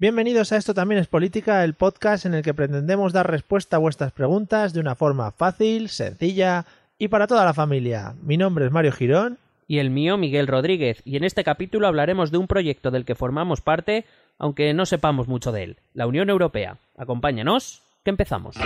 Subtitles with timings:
[0.00, 3.80] Bienvenidos a Esto también es política, el podcast en el que pretendemos dar respuesta a
[3.80, 6.64] vuestras preguntas de una forma fácil, sencilla
[6.98, 8.14] y para toda la familia.
[8.22, 9.36] Mi nombre es Mario Girón.
[9.68, 13.14] Y el mío, Miguel Rodríguez, y en este capítulo hablaremos de un proyecto del que
[13.14, 14.06] formamos parte,
[14.38, 16.78] aunque no sepamos mucho de él, la Unión Europea.
[16.96, 18.56] Acompáñanos, que empezamos.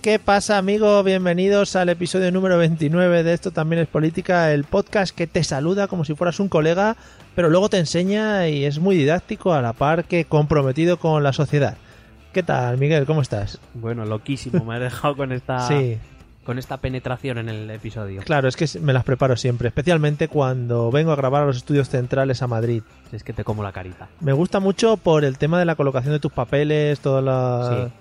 [0.00, 1.02] ¿Qué pasa, amigo?
[1.02, 5.86] Bienvenidos al episodio número 29 de Esto también es política, el podcast que te saluda
[5.86, 6.96] como si fueras un colega,
[7.34, 11.34] pero luego te enseña y es muy didáctico a la par que comprometido con la
[11.34, 11.76] sociedad.
[12.32, 13.04] ¿Qué tal, Miguel?
[13.04, 13.60] ¿Cómo estás?
[13.74, 15.98] Bueno, loquísimo, me has dejado con esta, Sí,
[16.44, 18.22] con esta penetración en el episodio.
[18.22, 21.90] claro, es que me las preparo siempre, especialmente cuando vengo a grabar a los estudios
[21.90, 22.82] centrales a Madrid.
[23.12, 24.08] Es que te como la carita.
[24.20, 27.90] Me gusta mucho por el tema de la colocación de tus papeles, toda la...
[27.90, 27.92] Sí.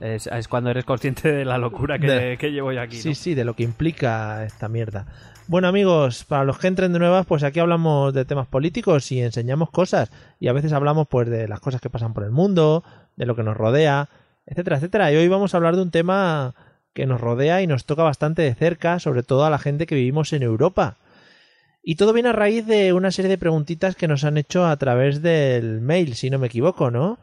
[0.00, 2.96] Es, es cuando eres consciente de la locura que, De- que llevo yo aquí.
[2.96, 3.02] ¿no?
[3.02, 5.06] Sí, sí, de lo que implica esta mierda.
[5.46, 9.20] Bueno amigos, para los que entren de nuevas, pues aquí hablamos de temas políticos y
[9.20, 10.10] enseñamos cosas.
[10.38, 12.82] Y a veces hablamos pues de las cosas que pasan por el mundo,
[13.16, 14.08] de lo que nos rodea,
[14.46, 15.12] etcétera, etcétera.
[15.12, 16.54] Y hoy vamos a hablar de un tema
[16.94, 19.94] que nos rodea y nos toca bastante de cerca, sobre todo a la gente que
[19.96, 20.96] vivimos en Europa.
[21.82, 24.76] Y todo viene a raíz de una serie de preguntitas que nos han hecho a
[24.76, 27.18] través del mail, si no me equivoco, ¿no?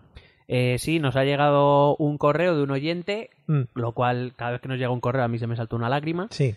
[0.48, 4.62] Eh, sí, nos ha llegado un correo de un oyente, Mm, lo cual cada vez
[4.62, 6.56] que nos llega un correo a mí se me saltó una lágrima sí,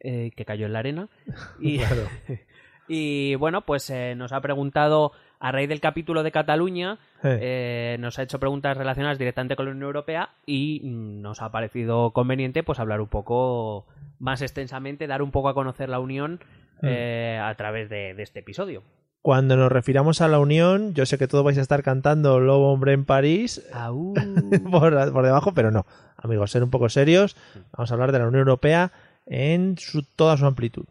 [0.00, 1.08] eh, que cayó en la arena.
[1.60, 2.02] Y, claro.
[2.88, 8.18] y bueno, pues eh, nos ha preguntado a raíz del capítulo de Cataluña, Eh, nos
[8.18, 12.62] ha hecho preguntas relacionadas directamente con la Unión Europea y mm, nos ha parecido conveniente
[12.62, 13.86] pues hablar un poco
[14.18, 16.40] más extensamente, dar un poco a conocer la Unión
[16.82, 16.86] Mm.
[16.88, 18.82] eh, a través de, de este episodio.
[19.22, 22.72] Cuando nos refiramos a la Unión, yo sé que todos vais a estar cantando Lobo
[22.72, 23.62] Hombre en París
[24.70, 25.84] por, por debajo, pero no.
[26.16, 27.36] Amigos, ser un poco serios.
[27.72, 28.92] Vamos a hablar de la Unión Europea
[29.26, 30.86] en su, toda su amplitud.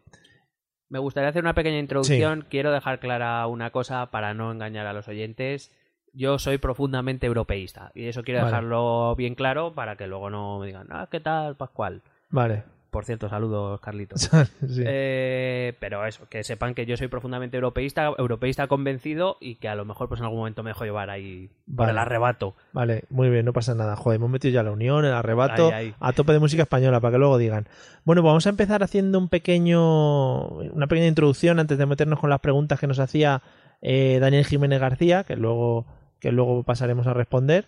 [0.90, 2.46] Me gustaría hacer una pequeña introducción.
[2.50, 5.72] Quiero dejar clara una cosa para no engañar a los oyentes.
[6.14, 8.52] Yo soy profundamente europeísta y eso quiero Vale.
[8.52, 12.02] dejarlo bien claro para que luego no me digan, ah, ¿qué tal, Pascual?
[12.30, 12.64] Vale.
[12.90, 14.30] Por cierto, saludos, Carlitos.
[14.68, 14.84] Sí.
[14.86, 19.76] Eh, pero eso, que sepan que yo soy profundamente europeísta, europeísta convencido y que a
[19.76, 21.92] lo mejor pues en algún momento me dejo llevar ahí por Vale.
[21.92, 22.56] el arrebato.
[22.74, 23.96] Vale, muy bien, no pasa nada.
[23.96, 25.96] Joder, hemos metido ya la Unión, el arrebato, Ahí, ahí.
[26.00, 27.68] a tope de música española, para que luego digan.
[28.06, 32.30] Bueno, pues vamos a empezar haciendo un pequeño, una pequeña introducción antes de meternos con
[32.30, 33.42] las preguntas que nos hacía
[33.82, 35.86] eh, Daniel Jiménez García, que luego,
[36.20, 37.68] que luego pasaremos a responder.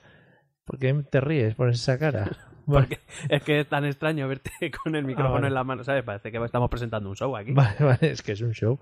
[0.71, 1.53] ¿Por qué te ríes?
[1.55, 2.31] Pones esa cara.
[2.65, 4.51] Porque es que es tan extraño verte
[4.83, 5.47] con el micrófono vale.
[5.47, 6.03] en la mano, ¿sabes?
[6.03, 7.51] Parece que estamos presentando un show aquí.
[7.51, 8.79] Vale, vale, es que es un show.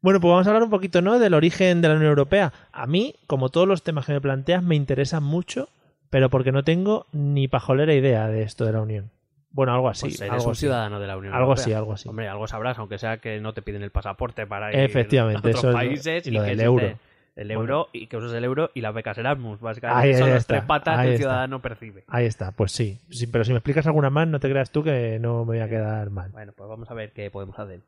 [0.00, 1.18] Bueno, pues vamos a hablar un poquito, ¿no?
[1.18, 2.52] Del origen de la Unión Europea.
[2.70, 5.70] A mí, como todos los temas que me planteas, me interesan mucho,
[6.08, 9.10] pero porque no tengo ni pajolera idea de esto de la Unión.
[9.50, 10.02] Bueno, algo así.
[10.02, 10.60] Pues eres algo un así.
[10.60, 11.64] ciudadano de la Unión Algo Europea.
[11.64, 12.08] así, algo así.
[12.08, 15.40] Hombre, algo sabrás, aunque sea que no te piden el pasaporte para ir Efectivamente, a
[15.50, 16.98] otros eso es lo- países y lo que del existe euro.
[17.38, 20.08] El euro y que uses el euro y las becas Erasmus, básicamente.
[20.08, 21.22] Ahí Son las está, tres patas que el está.
[21.22, 22.04] ciudadano percibe.
[22.08, 22.98] Ahí está, pues sí.
[23.10, 23.26] sí.
[23.28, 25.68] Pero si me explicas alguna más, no te creas tú que no me voy a
[25.68, 26.30] quedar mal.
[26.32, 27.80] Bueno, pues vamos a ver qué podemos hacer.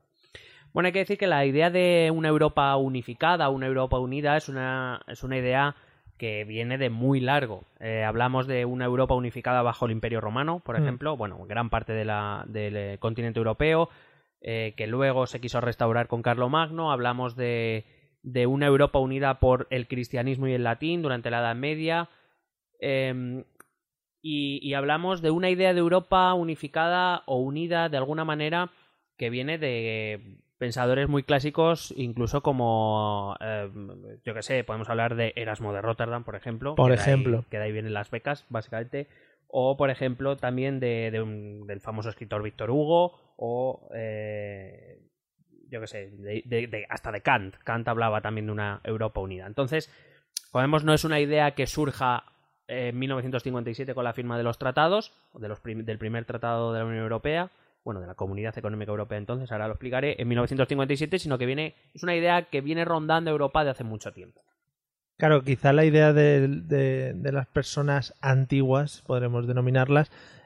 [0.72, 4.48] Bueno, hay que decir que la idea de una Europa unificada, una Europa unida, es
[4.48, 5.74] una, es una idea
[6.16, 7.64] que viene de muy largo.
[7.80, 10.82] Eh, hablamos de una Europa unificada bajo el Imperio Romano, por Mm.
[10.82, 13.88] ejemplo, bueno, gran parte de la- del eh, continente europeo,
[14.42, 16.92] eh, que luego se quiso restaurar con Carlomagno.
[16.92, 17.84] Hablamos de,
[18.22, 22.08] de una Europa unida por el cristianismo y el latín durante la Edad Media.
[22.78, 23.44] Em,
[24.22, 28.70] y, y hablamos de una idea de Europa unificada o unida de alguna manera
[29.16, 33.70] que viene de pensadores muy clásicos, incluso como, eh,
[34.24, 36.74] yo que sé, podemos hablar de Erasmo de Rotterdam, por ejemplo.
[36.74, 37.44] Por que de ahí- ejemplo.
[37.50, 39.08] que de ahí vienen las becas, básicamente.
[39.48, 45.00] O, por ejemplo, también de, de un- del famoso escritor Víctor Hugo, o, eh,
[45.70, 47.56] yo que sé, de- de- hasta de Kant.
[47.64, 49.46] Kant hablaba también de una Europa unida.
[49.46, 49.90] Entonces,
[50.52, 52.24] Podemos no es una idea que surja
[52.66, 56.84] en 1957 con la firma de los tratados, de los del primer tratado de la
[56.86, 57.50] Unión Europea,
[57.84, 61.74] bueno, de la Comunidad Económica Europea entonces, ahora lo explicaré, en 1957, sino que viene,
[61.94, 64.42] es una idea que viene rondando Europa de hace mucho tiempo.
[65.18, 70.39] Claro, quizá la idea de, de, de las personas antiguas, podremos denominarlas, eh,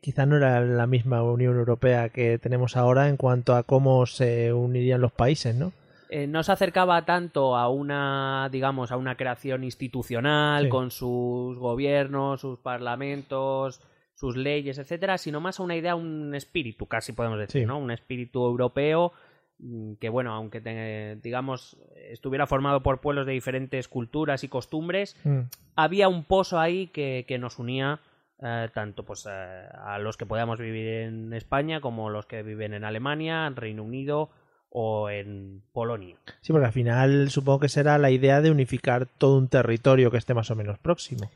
[0.00, 4.52] quizá no era la misma Unión Europea que tenemos ahora en cuanto a cómo se
[4.52, 5.72] unirían los países, ¿no?
[6.10, 10.68] Eh, no se acercaba tanto a una, digamos, a una creación institucional Sí.
[10.70, 13.80] con sus gobiernos, sus parlamentos,
[14.14, 17.66] sus leyes, etcétera, sino más a una idea, un espíritu, casi podemos decir, Sí.
[17.66, 17.78] ¿no?
[17.78, 19.12] Un espíritu europeo
[19.60, 21.76] mm, que, bueno, aunque te- digamos
[22.10, 25.40] estuviera formado por pueblos de diferentes culturas y costumbres, Mm,
[25.76, 28.00] había un pozo ahí que, que nos unía
[28.42, 29.30] eh, tanto pues eh,
[29.74, 33.82] a los que podíamos vivir en España como los que viven en Alemania, en Reino
[33.82, 34.30] Unido
[34.70, 36.16] o en Polonia.
[36.42, 40.18] Sí, porque al final supongo que será la idea de unificar todo un territorio que
[40.18, 41.30] esté más o menos próximo.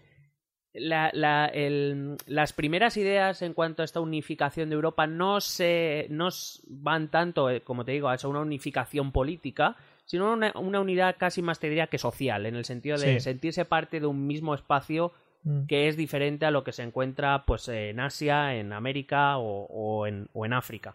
[0.75, 6.07] La- la- el- las primeras ideas en cuanto a esta unificación de Europa no se
[6.09, 6.29] no
[6.67, 9.77] van tanto, eh, como te digo, a una unificación política,
[10.07, 13.21] sino una, una unidad casi más te diría que social, en el sentido de Sí.
[13.21, 15.13] sentirse parte de un mismo espacio
[15.45, 15.67] Mm.
[15.67, 20.07] que es diferente a lo que se encuentra pues en Asia, en América o, o
[20.07, 20.95] en, o en África.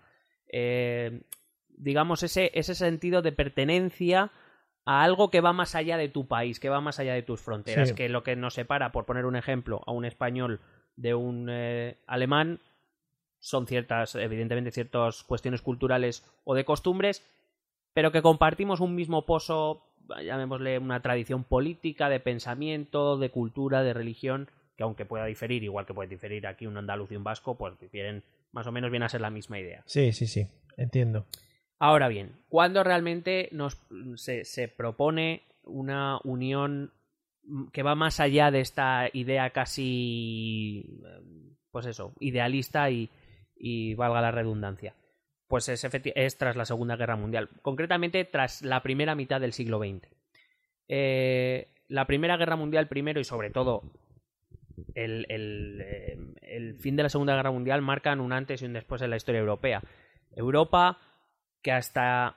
[0.52, 1.22] Eh,
[1.70, 4.32] digamos, ese, ese sentido de pertenencia
[4.86, 7.42] a algo que va más allá de tu país, que va más allá de tus
[7.42, 7.96] fronteras, Sí.
[7.96, 10.62] que lo que nos separa, por poner un ejemplo, a un español
[10.96, 12.62] de un eh, alemán
[13.40, 17.22] son ciertas, evidentemente, ciertas cuestiones culturales o de costumbres,
[17.94, 19.87] pero que compartimos un mismo pozo,
[20.24, 25.86] llamémosle una tradición política, de pensamiento, de cultura, de religión, que aunque pueda diferir, igual
[25.86, 29.06] que puede diferir aquí un andaluz y un vasco, pues difieren más o menos viene
[29.06, 29.84] a ser la misma idea.
[29.86, 31.26] Sí, sí, sí, entiendo.
[31.80, 33.78] Ahora bien, ¿cuándo realmente nos,
[34.16, 36.92] se, se propone una unión
[37.44, 41.22] mm, que va más allá de esta idea casi, eh,
[41.72, 43.10] pues eso, idealista y,
[43.56, 44.96] y valga la redundancia?
[45.48, 49.80] Pues es, es tras la Segunda Guerra Mundial, concretamente tras la primera mitad del siglo
[49.80, 50.08] XX.
[50.90, 53.84] Eh, la Primera Guerra Mundial primero y sobre todo
[54.94, 58.74] el, el, eh, el fin de la Segunda Guerra Mundial marcan un antes y un
[58.74, 59.82] después en la historia europea.
[60.36, 61.00] Europa,
[61.62, 62.36] que hasta,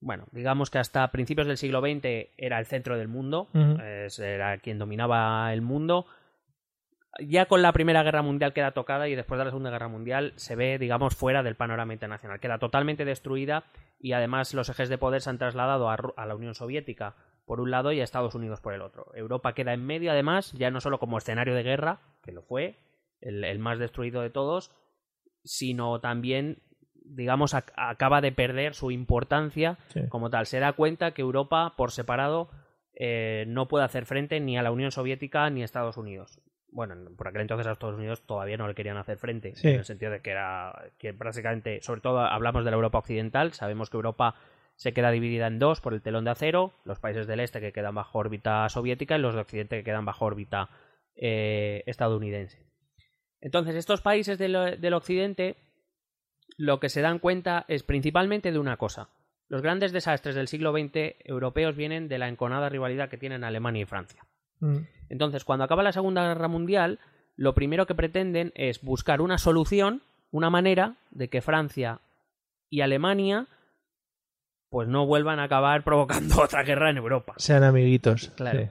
[0.00, 4.78] bueno, digamos que hasta principios del siglo XX era el centro del mundo, era quien
[4.78, 6.06] dominaba el mundo.
[7.20, 10.32] Ya con la Primera Guerra Mundial queda tocada y después de la Segunda Guerra Mundial
[10.36, 12.40] se ve, digamos, fuera del panorama internacional.
[12.40, 13.64] Queda totalmente destruida
[13.98, 17.14] y además los ejes de poder se han trasladado a, la Unión Soviética
[17.44, 19.14] por un lado y a Estados Unidos por el otro.
[19.14, 22.78] Europa queda en medio, además, ya no solo como escenario de guerra, que lo fue,
[23.20, 24.70] el, el más destruido de todos,
[25.44, 26.62] sino también,
[27.04, 30.00] digamos, ac- acaba de perder su importancia Sí.
[30.08, 30.46] como tal.
[30.46, 32.48] Se da cuenta que Europa, por separado,
[32.94, 36.40] eh, no puede hacer frente ni a la Unión Soviética ni a Estados Unidos.
[36.72, 39.68] Bueno, por aquel entonces a Estados Unidos todavía no le querían hacer frente, Sí.
[39.68, 43.52] en el sentido de que era que prácticamente, sobre todo hablamos de la Europa occidental,
[43.52, 44.34] sabemos que Europa
[44.76, 47.72] se queda dividida en dos por el telón de acero, los países del este que
[47.72, 50.70] quedan bajo órbita soviética y los de occidente que quedan bajo órbita
[51.14, 52.64] eh, estadounidense.
[53.40, 55.56] Entonces, estos países del, del occidente
[56.56, 59.08] lo que se dan cuenta es principalmente de una cosa.
[59.48, 63.82] Los grandes desastres del siglo XX europeos vienen de la enconada rivalidad que tienen Alemania
[63.82, 64.24] y Francia.
[64.60, 64.76] Mm,
[65.12, 66.98] Entonces, cuando acaba la Segunda Guerra Mundial,
[67.36, 70.00] lo primero que pretenden es buscar una solución,
[70.30, 72.00] una manera de que Francia
[72.70, 73.46] y Alemania
[74.70, 77.34] pues no vuelvan a acabar provocando otra guerra en Europa.
[77.36, 78.30] Sean amiguitos.
[78.36, 78.60] Claro.
[78.60, 78.68] sí.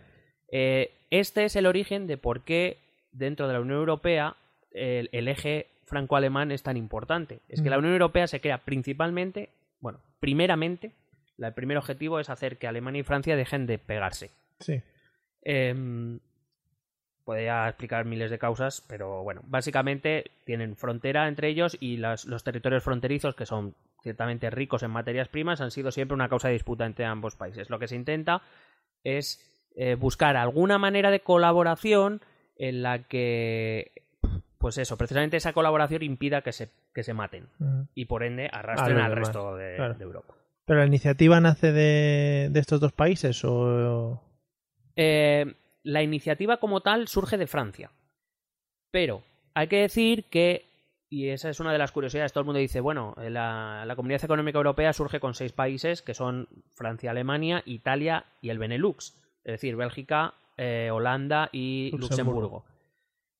[0.52, 2.80] Eh, este es el origen de por qué
[3.12, 4.36] dentro de la Unión Europea
[4.72, 7.42] el, el eje franco-alemán es tan importante.
[7.50, 7.72] Es que Mm.
[7.72, 9.50] la Unión Europea se crea principalmente,
[9.80, 10.92] bueno, primeramente,
[11.38, 14.32] la- el primer objetivo es hacer que Alemania y Francia dejen de pegarse.
[14.60, 14.82] Sí.
[15.44, 16.18] Eh,
[17.25, 22.44] podría explicar miles de causas, pero bueno, básicamente tienen frontera entre ellos y las- los
[22.44, 26.54] territorios fronterizos, que son ciertamente ricos en materias primas, han sido siempre una causa de
[26.56, 27.70] disputa entre ambos países.
[27.70, 28.42] Lo que se intenta
[29.04, 32.22] es eh, buscar alguna manera de colaboración
[32.58, 33.92] en la que,
[34.58, 37.48] pues eso, precisamente esa colaboración impida que se, que se maten
[37.96, 39.94] y por ende arrastren al resto de, claro.
[39.94, 40.34] de Europa.
[40.66, 44.22] ¿Pero la iniciativa nace de, de estos dos países o...?
[44.96, 47.92] Eh, la iniciativa como tal surge de Francia.
[48.92, 49.24] Pero
[49.54, 50.66] hay que decir que,
[51.10, 53.96] y esa es una de las curiosidades, todo el mundo dice, bueno, eh, la, la
[53.96, 59.16] Comunidad Económica Europea surge con seis países que son Francia, Alemania, Italia y el Benelux,
[59.44, 62.42] es decir, Bélgica, eh, Holanda y Luxemburgo.
[62.42, 62.66] Luxemburgo.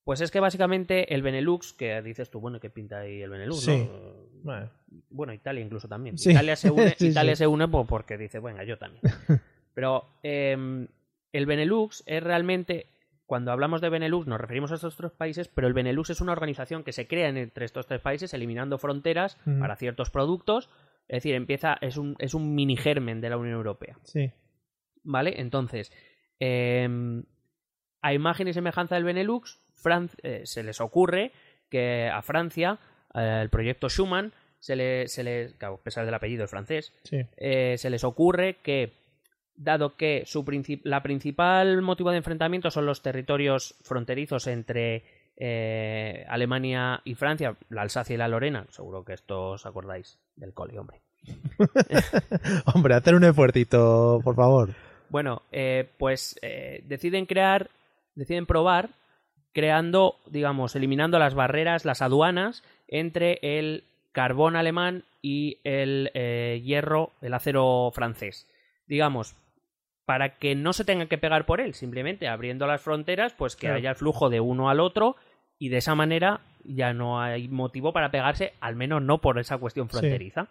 [0.04, 3.62] Pues es que básicamente el Benelux, que dices tú, bueno, ¿qué pinta ahí el Benelux?
[3.62, 3.78] Sí.
[3.78, 4.32] no?
[4.44, 4.70] Bueno,
[5.10, 6.18] Bueno, Italia incluso también.
[6.18, 6.32] Sí.
[6.32, 9.04] Italia se une, Sí, Italia se une pues, porque dice, venga, yo también.
[9.76, 10.88] Pero eh,
[11.32, 12.88] el Benelux es realmente,
[13.26, 16.32] cuando hablamos de Benelux nos referimos a estos tres países, pero el Benelux es una
[16.32, 20.70] organización que se crea entre estos tres países, eliminando fronteras para ciertos productos.
[21.08, 23.98] Es decir, empieza, es un, es un mini germen de la Unión Europea.
[24.04, 24.32] sí.
[25.04, 25.42] ¿Vale?
[25.42, 25.92] Entonces,
[26.42, 27.24] Em,
[28.02, 29.60] a imagen y semejanza del Benelux,
[30.24, 31.32] eh, se les ocurre
[31.70, 32.80] que a Francia,
[33.14, 37.90] eh, el proyecto Schuman, se le, se le a pesar del apellido francés, eh, se
[37.92, 38.92] les ocurre que,
[39.56, 40.46] dado que su
[40.84, 45.04] la principal motivo de enfrentamiento son los territorios fronterizos entre
[46.28, 50.78] Alemania y Francia, la Alsacia y la Lorena, seguro que esto os acordáis del cole,
[50.78, 51.02] hombre.
[52.74, 54.76] hombre, hacer un esfuercito, por favor.
[55.10, 55.42] Bueno,
[55.98, 56.40] pues
[56.84, 57.70] deciden crear,
[58.16, 58.92] deciden probar
[59.54, 67.12] creando, digamos, eliminando las barreras, las aduanas entre el carbón alemán y el eh, hierro,
[67.22, 68.48] el acero francés.
[68.88, 69.36] Digamos,
[70.06, 73.70] para que no se tenga que pegar por él, simplemente abriendo las fronteras, pues que
[73.70, 75.16] haya el flujo de uno al otro
[75.58, 79.58] y de esa manera ya no hay motivo para pegarse, al menos no por esa
[79.58, 80.48] cuestión fronteriza.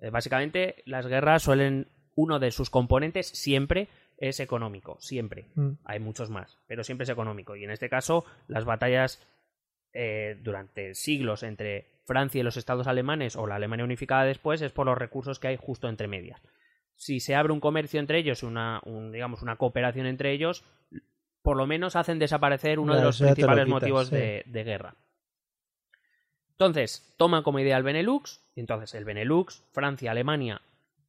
[0.00, 5.46] Eh, básicamente, las guerras suelen, uno de sus componentes siempre es económico, siempre.
[5.54, 5.72] Mm.
[5.84, 7.56] Hay muchos más, pero siempre es económico.
[7.56, 9.26] Y en este caso, las batallas
[9.92, 14.72] eh, durante siglos entre Francia y los estados alemanes o la Alemania unificada después es
[14.72, 16.40] por los recursos que hay justo entre medias.
[16.96, 18.80] Si se abre un comercio entre ellos, una,
[19.12, 20.64] digamos, una cooperación entre ellos,
[21.42, 24.94] por lo menos hacen desaparecer uno de los principales motivos de, guerra.
[26.52, 30.62] Entonces, toman como idea el Benelux, y entonces el Benelux, Francia, Alemania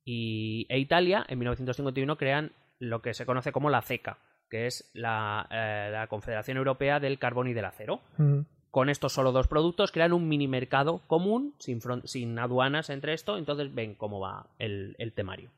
[0.04, 4.90] y, e Italia en 1951 crean lo que se conoce como la CECA, que es
[4.94, 8.02] la, eh, Confederación Europea del Carbón y del Acero.
[8.18, 8.42] Mm.
[8.72, 13.38] Con estos solo dos productos crean un mini mercado común, sin, sin aduanas entre esto,
[13.38, 15.50] entonces ven cómo va el, temario.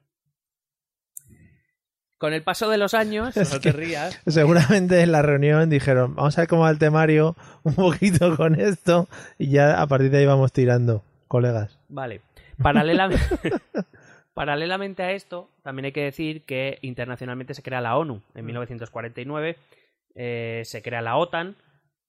[2.19, 4.21] Con el paso de los años, no te rías.
[4.27, 8.59] Seguramente en la reunión dijeron, vamos a ver cómo va el temario, un poquito con
[8.59, 9.07] esto,
[9.39, 11.79] y ya a partir de ahí vamos tirando, colegas.
[11.87, 12.21] Vale.
[12.61, 13.23] Paralelamente,
[14.33, 19.57] Paralelamente a esto, también hay que decir que internacionalmente se crea la ONU en 1949,
[19.57, 20.11] mm.
[20.15, 21.55] eh, se crea la OTAN,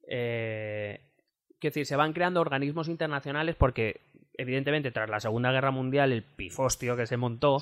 [0.08, 1.00] eh,
[1.60, 4.00] decir, se van creando organismos internacionales porque,
[4.38, 7.58] evidentemente, tras la Segunda Guerra Mundial, el pifostio que se montó,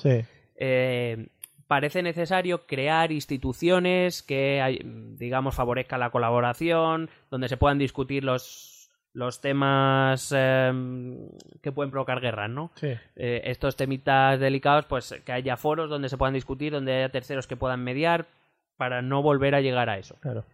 [0.55, 1.27] eh,
[1.69, 4.81] parece necesario crear instituciones que,
[5.19, 8.75] digamos, favorezcan la colaboración, donde se puedan discutir los
[9.13, 11.29] los temas em,
[11.61, 12.71] que pueden provocar guerras, ¿no?
[12.75, 12.87] Sí.
[13.15, 17.45] Eh, estos temitas delicados, pues que haya foros donde se puedan discutir, donde haya terceros
[17.45, 18.27] que puedan mediar,
[18.75, 20.15] para no volver a llegar a eso.
[20.21, 20.45] Claro.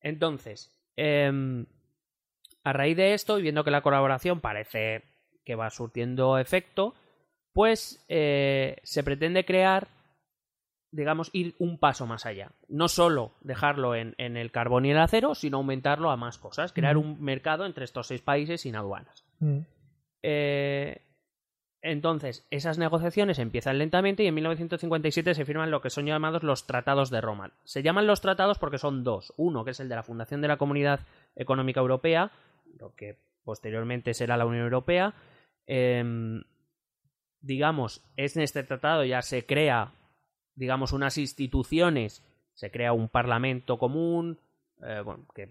[0.00, 1.64] Entonces, em,
[2.62, 5.02] a raíz de esto, y viendo que la colaboración parece
[5.44, 6.94] que va surtiendo efecto,
[7.54, 9.88] pues eh, se pretende crear
[10.92, 12.52] digamos, ir un paso más allá.
[12.68, 16.72] No solo dejarlo en, el carbón y el acero, sino aumentarlo a más cosas.
[16.72, 19.24] Crear un mercado entre estos seis países sin aduanas.
[20.22, 21.02] Eh,
[21.80, 26.66] entonces, esas negociaciones empiezan lentamente y en 1957 se firman lo que son llamados los
[26.66, 27.52] Tratados de Roma.
[27.64, 29.32] Se llaman los tratados porque son dos.
[29.36, 31.00] Uno, que es el de la Fundación de la Comunidad
[31.34, 32.30] Económica Europea,
[32.78, 35.14] lo que posteriormente será la Unión Europea.
[35.66, 36.44] Em,
[37.40, 39.92] digamos, es en este tratado ya se crea
[40.62, 44.38] digamos, unas instituciones, se crea un parlamento común,
[44.80, 45.48] eh, bueno, que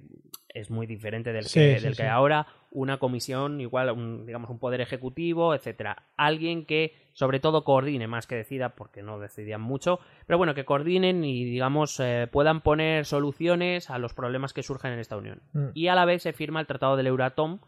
[0.47, 4.57] es muy diferente del que, del que hay ahora, una comisión, igual, un, digamos, un
[4.57, 6.03] poder ejecutivo, etcétera.
[6.15, 10.63] Alguien que, sobre todo, coordine más que decida, porque no decidían mucho, pero bueno, que
[10.63, 15.41] coordinen y, digamos, eh, puedan poner soluciones a los problemas que surgen en esta unión.
[15.51, 15.67] Mm.
[15.73, 17.59] Y a la vez se firma el Tratado del Euratom,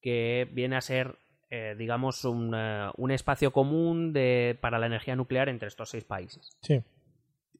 [0.00, 1.16] que viene a ser
[1.50, 6.04] eh, digamos, un, eh, un, espacio común de, para la energía nuclear entre estos seis
[6.04, 6.56] países.
[6.62, 6.82] Sí.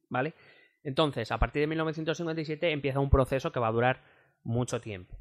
[0.09, 0.35] ¿Vale?
[0.83, 4.03] Entonces, a partir de 1957 empieza un proceso que va a durar
[4.43, 5.19] mucho tiempo.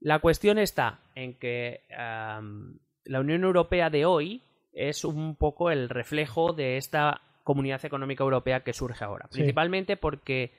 [0.00, 4.42] La cuestión está en que la Unión Europea de hoy
[4.72, 9.28] es un poco el reflejo de esta comunidad económica europea que surge ahora.
[9.30, 10.52] Principalmente porque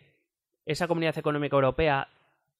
[0.65, 2.09] esa comunidad económica europea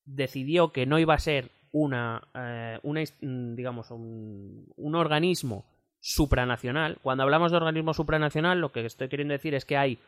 [0.06, 5.66] decidió que no iba a ser una, eh, mm, digamos, un, un, organismo
[6.00, 6.98] supranacional.
[7.02, 10.00] Cuando hablamos de organismo supranacional, lo que estoy queriendo decir es que hay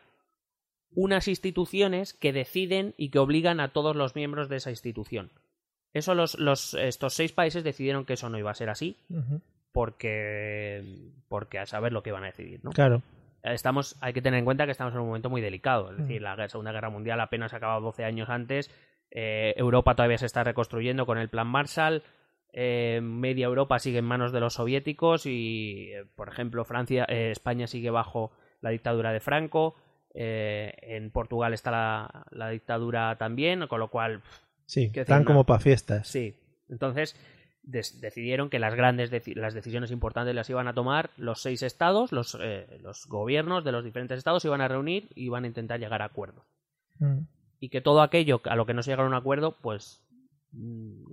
[0.92, 5.30] unas instituciones que deciden y que obligan a todos los miembros de esa institución.
[5.92, 8.96] Eso los, los estos seis países decidieron que eso no iba a ser así,
[9.72, 12.70] porque, porque a saber lo que iban a decidir, ¿no?
[12.70, 13.02] Claro.
[13.42, 15.90] Estamos, hay que tener en cuenta que estamos en un momento muy delicado.
[15.92, 18.70] Es decir, la Segunda Guerra Mundial apenas acabado 12 años antes
[19.10, 22.02] eh, Europa todavía se está reconstruyendo con el plan Marshall.
[22.52, 27.66] Eh, media Europa sigue en manos de los soviéticos y, eh, por ejemplo, Francia, España
[27.66, 29.76] sigue bajo la dictadura de Franco.
[30.12, 34.22] en Portugal está la, dictadura también, con lo cual.
[34.66, 36.08] Sí, están como para fiestas.
[36.08, 36.36] Sí.
[36.68, 37.16] Entonces
[37.62, 42.38] decidieron que las grandes las decisiones importantes las iban a tomar los seis estados, los,
[42.80, 46.06] los, gobiernos de los diferentes estados iban a reunir y iban a intentar llegar a
[46.06, 46.44] acuerdos.
[46.98, 47.20] Mm.
[47.60, 50.02] Y que todo aquello a lo que no se llegara a un acuerdo, pues
[50.52, 51.04] mm,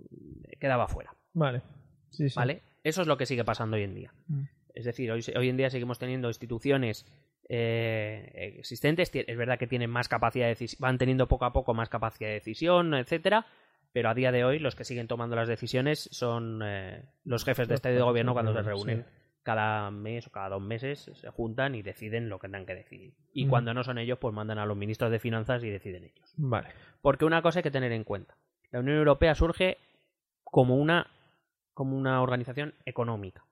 [0.60, 1.13] quedaba fuera.
[1.34, 1.62] Vale.
[2.10, 2.36] Sí, sí.
[2.36, 2.63] ¿Vale?
[2.84, 4.13] Eso es lo que sigue pasando hoy en día.
[4.27, 4.44] Mm.
[4.74, 7.06] Es decir, hoy, hoy en día seguimos teniendo instituciones
[7.50, 9.12] eh, existentes.
[9.13, 12.36] Es verdad que tienen más capacidad de van teniendo poco a poco más capacidad de
[12.36, 13.46] decisión, etcétera.
[13.92, 17.68] Pero a día de hoy los que siguen tomando las decisiones son eh, los jefes
[17.68, 19.10] de Estado y de gobierno cuando se reúnen sí.
[19.48, 23.13] Cada mes o cada dos meses, se juntan y deciden lo que tengan que decidir.
[23.32, 26.34] Y cuando no son ellos, pues mandan a los ministros de finanzas y deciden ellos.
[26.36, 26.68] Vale.
[27.01, 28.36] Porque una cosa hay que tener en cuenta.
[28.72, 29.77] La Unión Europea surge
[30.44, 31.08] como una,
[31.74, 33.46] como una organización económica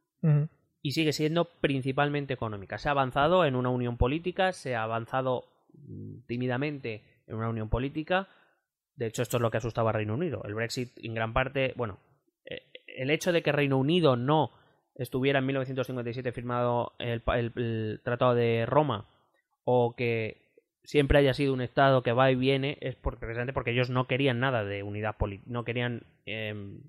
[0.82, 2.78] y sigue siendo principalmente económica.
[2.78, 7.70] Se ha avanzado en una unión política, se ha avanzado mm, tímidamente en una unión
[7.70, 8.28] política.
[8.98, 10.44] De hecho, esto es lo que asustaba a Reino Unido.
[10.44, 12.00] El Brexit, en gran parte, bueno,
[12.44, 14.52] eh, el hecho de que Reino Unido no
[14.96, 19.08] estuviera en 1957 firmado el, el- el Tratado de Roma
[19.64, 20.42] o que
[20.84, 24.08] siempre haya sido un Estado que va y viene es por- precisamente porque ellos no
[24.08, 26.82] querían nada de unidad política, no querían em,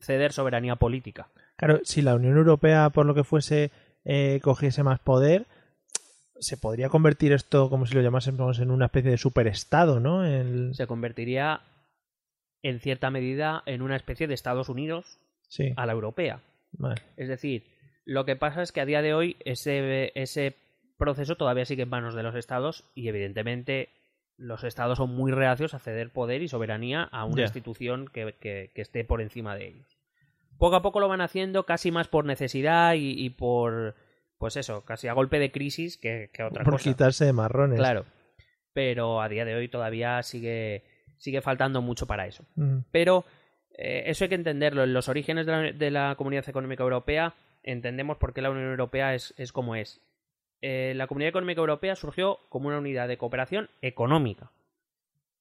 [0.00, 1.28] ceder soberanía política.
[1.56, 3.70] Claro, si la Unión Europea, por lo que fuese,
[4.04, 5.46] eh, cogiese más poder,
[6.38, 10.24] se podría convertir esto, como si lo llamásemos, en una especie de superestado, ¿no?
[10.26, 10.74] El...
[10.74, 11.62] se convertiría
[12.62, 15.72] en cierta medida en una especie de Estados Unidos Sí.
[15.76, 16.40] a la europea.
[16.78, 17.00] Vale.
[17.16, 17.64] Es decir,
[18.04, 20.56] lo que pasa es que a día de hoy ese, ese
[20.98, 23.90] proceso todavía sigue en manos de los estados y evidentemente
[24.38, 28.70] los estados son muy reacios a ceder poder y soberanía a una institución que, que-
[28.74, 29.98] que esté por encima de ellos.
[30.58, 33.94] Poco a poco lo van haciendo casi más por necesidad y, y por,
[34.38, 36.84] pues eso, casi a golpe de crisis que, que otra Por cosa.
[36.90, 37.78] quitarse de marrones.
[37.78, 38.04] Claro.
[38.72, 40.84] Pero a día de hoy todavía sigue,
[41.18, 42.44] sigue faltando mucho para eso.
[42.90, 43.24] Pero
[43.76, 44.82] eh, eso hay que entenderlo.
[44.84, 48.70] En los orígenes de la, de la Comunidad Económica Europea entendemos por qué la Unión
[48.70, 50.00] Europea es, es como es.
[50.62, 54.50] Eh, la Comunidad Económica Europea surgió como una unidad de cooperación económica.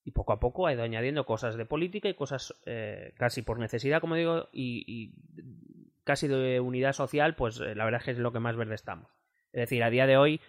[0.03, 3.57] Y poco a poco ha ido añadiendo cosas de política y cosas eh, casi por
[3.57, 5.13] necesidad, como digo, y, y
[6.03, 8.75] casi de unidad social, pues eh, la verdad es que es lo que más verde
[8.75, 9.09] estamos.
[9.51, 10.41] Es decir, a día de hoy,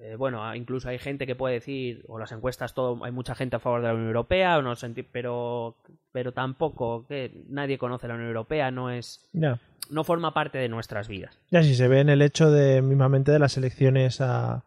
[0.00, 3.56] eh, bueno, incluso hay gente que puede decir, o las encuestas, todo, hay mucha gente
[3.56, 4.74] a favor de la Unión Europea, o no
[5.10, 5.76] pero,
[6.12, 11.08] pero tampoco, que nadie conoce la Unión Europea, no es, no forma parte de nuestras
[11.08, 11.38] vidas.
[11.50, 14.64] Ya si se ve en el hecho de mismamente de las elecciones a,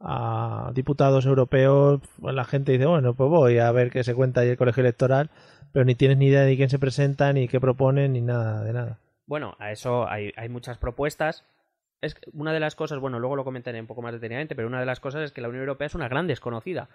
[0.00, 4.40] a diputados europeos, pues la gente dice, bueno, pues voy a ver qué se cuenta
[4.40, 5.30] ahí el colegio electoral,
[5.72, 8.72] pero ni tienes ni idea de quién se presenta, ni qué proponen, ni nada de
[8.72, 8.98] nada.
[9.26, 11.44] Bueno, a eso hay, hay muchas propuestas.
[12.00, 14.68] Es que una de las cosas, bueno, luego lo comentaré un poco más detenidamente, pero
[14.68, 16.88] una de las cosas es que la Unión Europea es una gran desconocida.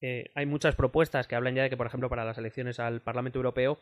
[0.00, 3.02] Eh, hay muchas propuestas que hablan ya de que, por ejemplo, para las elecciones al
[3.02, 3.78] Parlamento Europeo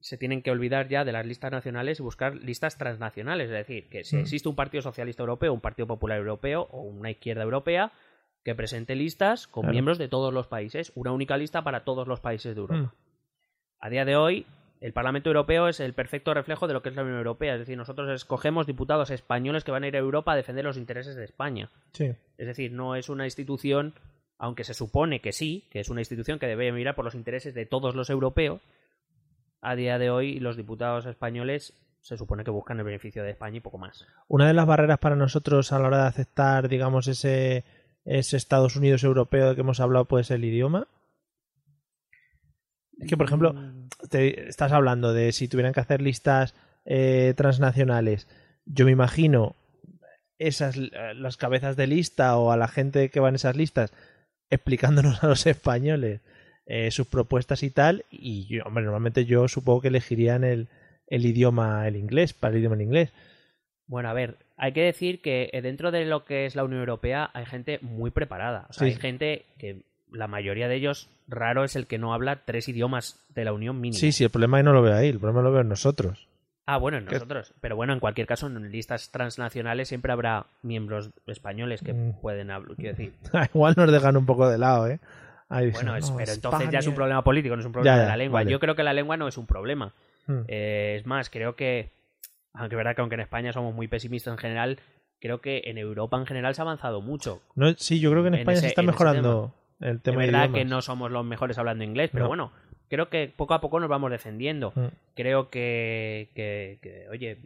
[0.00, 3.46] se tienen que olvidar ya de las listas nacionales y buscar listas transnacionales.
[3.46, 4.20] Es decir, que si Mm.
[4.20, 7.90] existe un Partido Socialista Europeo, un Partido Popular Europeo o una izquierda europea,
[8.44, 9.72] que presente listas con Claro.
[9.72, 12.80] miembros de todos los países, una única lista para todos los países de Europa.
[12.82, 12.92] Mm.
[13.80, 14.44] A día de hoy,
[14.84, 17.54] el Parlamento Europeo es el perfecto reflejo de lo que es la Unión Europea.
[17.54, 20.76] Es decir, nosotros escogemos diputados españoles que van a ir a Europa a defender los
[20.76, 21.70] intereses de España.
[21.94, 22.12] Sí.
[22.36, 23.94] Es decir, no es una institución,
[24.36, 27.54] aunque se supone que sí, que es una institución que debe mirar por los intereses
[27.54, 28.60] de todos los europeos.
[29.62, 33.56] A día de hoy, los diputados españoles se supone que buscan el beneficio de España
[33.56, 34.06] y poco más.
[34.28, 37.64] Una de las barreras para nosotros a la hora de aceptar, digamos, ese,
[38.04, 40.88] ese Estados Unidos europeo de que hemos hablado, pues el idioma.
[43.00, 43.54] Es que, por ejemplo,
[44.10, 46.54] te estás hablando de si tuvieran que hacer listas
[46.84, 48.28] eh, transnacionales.
[48.66, 49.56] Yo me imagino
[50.38, 53.92] esas eh, las cabezas de lista o a la gente que va en esas listas
[54.50, 56.20] explicándonos a los españoles
[56.66, 58.04] eh, sus propuestas y tal.
[58.10, 60.68] Y yo, hombre, normalmente yo supongo que elegirían el,
[61.06, 63.12] el idioma, el inglés, para el idioma en inglés.
[63.86, 67.30] Bueno, a ver, hay que decir que dentro de lo que es la Unión Europea
[67.34, 68.66] hay gente muy preparada.
[68.70, 68.94] O sea, Sí.
[68.94, 69.82] hay gente que
[70.14, 73.80] la mayoría de ellos, raro es el que no habla tres idiomas de la Unión
[73.80, 73.98] mínimo.
[73.98, 76.28] Sí, sí, el problema no lo veo ahí, el problema lo veo en nosotros.
[76.66, 77.52] Ah, bueno, en nosotros.
[77.60, 82.20] Pero bueno, en cualquier caso, en listas transnacionales siempre habrá miembros españoles que Mm.
[82.22, 82.76] pueden hablar.
[82.76, 83.12] Quiero decir,
[83.54, 84.98] Igual nos dejan un poco de lado, ¿eh?
[85.50, 86.94] Ahí dicen, bueno, es- "No, pero entonces ya es un España".
[86.96, 88.40] problema político, no es un problema Ya, de la lengua.
[88.40, 88.50] vale.
[88.50, 89.92] Yo creo que la lengua no es un problema.
[90.26, 90.40] Mm.
[90.48, 91.90] Eh, es más, creo que,
[92.54, 94.78] aunque es verdad que aunque en España somos muy pesimistas en general,
[95.20, 97.42] creo que en Europa en general se ha avanzado mucho.
[97.56, 100.24] No, sí, yo creo que en en España ese- se está en mejorando el tema
[100.24, 102.28] es de verdad que no somos los mejores hablando inglés, pero No.
[102.28, 102.52] bueno,
[102.88, 104.72] creo que poco a poco nos vamos defendiendo.
[104.74, 104.86] Mm.
[105.14, 107.38] Creo que, que- que, oye,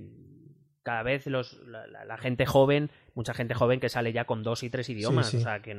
[0.83, 4.43] cada vez los, la, la- la gente joven, mucha gente joven que sale ya con
[4.43, 5.43] dos y tres idiomas, Sí, sí.
[5.43, 5.77] o sea que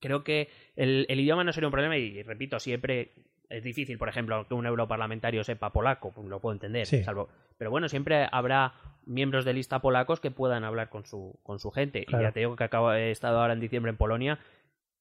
[0.00, 3.12] creo que el, el idioma no sería un problema y, repito, siempre
[3.48, 7.02] es difícil, por ejemplo, que un europarlamentario sepa polaco, pues lo puedo entender, Sí.
[7.04, 8.74] salvo, pero bueno, siempre habrá
[9.06, 12.04] miembros de lista polacos que puedan hablar con su, con su gente.
[12.06, 12.22] Claro.
[12.22, 14.38] Y ya te digo que acabo, he estado ahora en diciembre en Polonia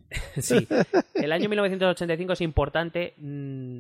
[0.38, 0.68] sí.
[1.16, 3.80] El año 1985 es importante, mm,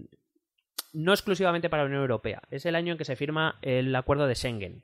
[0.94, 2.42] no exclusivamente para la Unión Europea.
[2.52, 4.84] Es el año en que se firma el acuerdo de Schengen.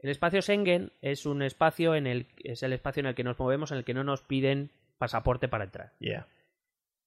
[0.00, 3.38] El espacio Schengen es un espacio en el es el espacio en el que nos
[3.38, 5.92] movemos, en el que no nos piden pasaporte para entrar.
[5.98, 6.26] Yeah.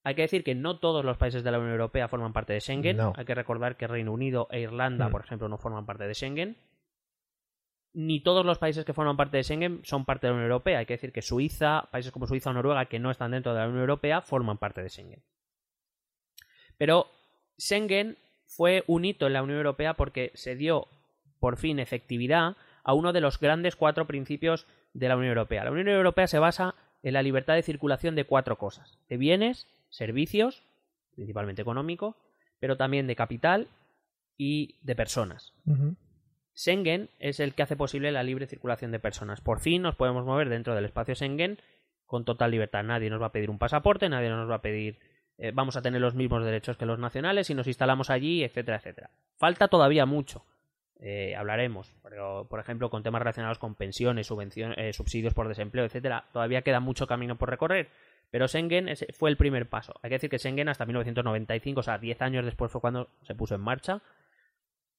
[0.04, 2.62] Hay que decir que no todos los países de la Unión Europea forman parte de
[2.62, 2.98] Schengen.
[2.98, 3.14] No.
[3.16, 5.12] Hay que recordar que Reino Unido e Irlanda, Hmm.
[5.12, 6.58] por ejemplo, no forman parte de Schengen.
[7.94, 10.80] Ni todos los países que forman parte de Schengen son parte de la Unión Europea.
[10.80, 13.60] Hay que decir que Suiza, países como Suiza o Noruega, que no están dentro de
[13.60, 15.22] la Unión Europea, forman parte de Schengen.
[16.78, 17.08] Pero
[17.60, 20.88] Schengen fue un hito en la Unión Europea porque se dio
[21.40, 25.64] por fin efectividad a uno de los grandes cuatro principios de la Unión Europea.
[25.64, 29.68] La Unión Europea se basa en la libertad de circulación de cuatro cosas: de bienes,
[29.90, 30.64] servicios,
[31.16, 32.18] principalmente económico,
[32.60, 33.68] pero también de capital
[34.38, 35.54] y de personas.
[36.56, 39.42] Schengen es el que hace posible la libre circulación de personas.
[39.42, 41.60] Por fin nos podemos mover dentro del espacio Schengen
[42.06, 42.84] con total libertad.
[42.84, 45.00] Nadie nos va a pedir un pasaporte, nadie nos va a pedir
[45.38, 48.78] eh, vamos a tener los mismos derechos que los nacionales si nos instalamos allí, etcétera,
[48.78, 49.10] etcétera.
[49.38, 50.46] Falta todavía mucho.
[51.04, 55.84] Eh, hablaremos, pero por ejemplo con temas relacionados con pensiones, subvenciones, eh, subsidios por desempleo,
[55.84, 56.30] etcétera.
[56.32, 57.90] Todavía queda mucho camino por recorrer.
[58.30, 59.94] Pero Schengen fue el primer paso.
[60.04, 63.34] Hay que decir que Schengen hasta 1995, o sea, 10 años después fue cuando se
[63.34, 64.02] puso en marcha.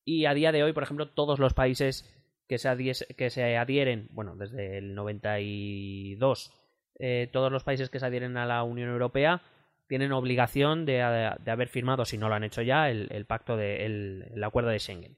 [0.04, 2.04] Y a día de hoy, por ejemplo, todos los países
[2.48, 6.52] que se, que se adhieren, bueno, desde el 92,
[6.98, 9.40] eh, todos los países que se adhieren a la Unión Europea
[9.86, 14.44] tienen obligación de, haber firmado, si no lo han hecho ya, el, pacto de, el
[14.44, 15.16] acuerdo de Schengen.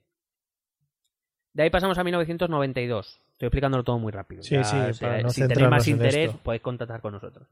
[1.54, 3.20] De ahí pasamos a 1992.
[3.32, 4.42] Estoy explicándolo todo muy rápido.
[4.42, 7.48] Sí, Ya, sí, o sea, para no si tenéis más interés, podéis contactar con nosotros.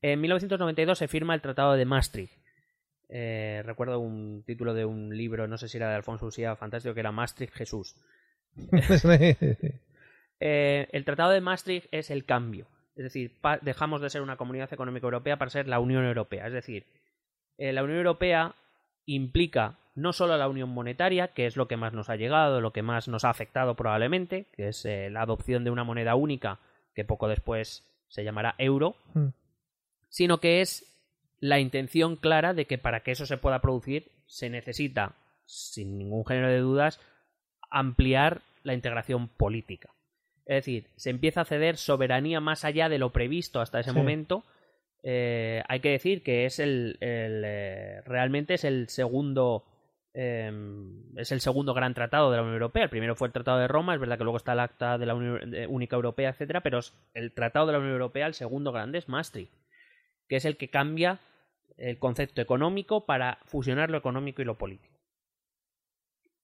[0.00, 2.32] En 1992 se firma el Tratado de Maastricht.
[3.10, 6.94] Eh, recuerdo un título de un libro, no sé si era de Alfonso Usía, fantástico,
[6.94, 7.96] que era Maastricht Jesús.
[10.40, 12.66] Eh, el Tratado de Maastricht es el cambio.
[12.96, 16.48] Es decir, dejamos de ser una comunidad económica europea para ser la Unión Europea.
[16.48, 16.86] Es decir,
[17.56, 18.54] eh, la Unión Europea
[19.06, 22.72] implica no solo la unión monetaria, que es lo que más nos ha llegado, lo
[22.72, 26.58] que más nos ha afectado probablemente, que es eh, la adopción de una moneda única,
[26.94, 29.28] que poco después se llamará euro, Mm.
[30.08, 30.90] sino que es
[31.40, 35.14] la intención clara de que para que eso se pueda producir se necesita,
[35.44, 37.00] sin ningún género de dudas,
[37.70, 39.90] ampliar la integración política.
[40.46, 43.96] Es decir, se empieza a ceder soberanía más allá de lo previsto hasta ese Sí.
[43.96, 44.44] momento.
[45.06, 49.66] Eh, hay que decir que es el, eh, realmente es el segundo
[50.14, 50.50] eh,
[51.16, 52.84] es el segundo gran tratado de la Unión Europea.
[52.84, 55.04] El primero fue el Tratado de Roma, es verdad que luego está el Acta de
[55.04, 58.72] la Unión Única Europea, etcétera, pero es el Tratado de la Unión Europea, el segundo
[58.72, 59.52] grande es Maastricht,
[60.26, 61.20] que es el que cambia
[61.76, 64.94] el concepto económico para fusionar lo económico y lo político.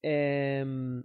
[0.03, 1.05] Em,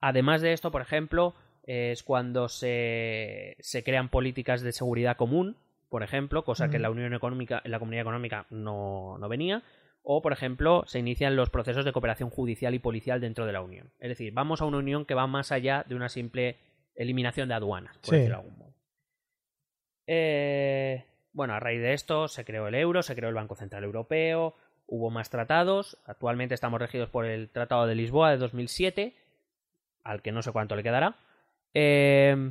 [0.00, 5.56] además de esto, por ejemplo, es cuando se, se crean políticas de seguridad común,
[5.94, 9.62] por ejemplo, cosa que en la Unión Económica, en la Comunidad Económica no, no venía.
[10.02, 13.60] O, por ejemplo, se inician los procesos de cooperación judicial y policial dentro de la
[13.60, 13.92] Unión.
[14.00, 16.58] Es decir, vamos a una Unión que va más allá de una simple
[16.96, 18.16] eliminación de aduanas, por Sí.
[18.16, 18.74] decirlo de algún modo.
[20.08, 23.84] Eh, bueno, a raíz de esto se creó el euro, se creó el Banco Central
[23.84, 24.56] Europeo,
[24.88, 25.96] hubo más tratados.
[26.06, 29.14] Actualmente estamos regidos por el Tratado de Lisboa de 2007,
[30.02, 31.18] al que no sé cuánto le quedará.
[31.72, 32.50] Eh,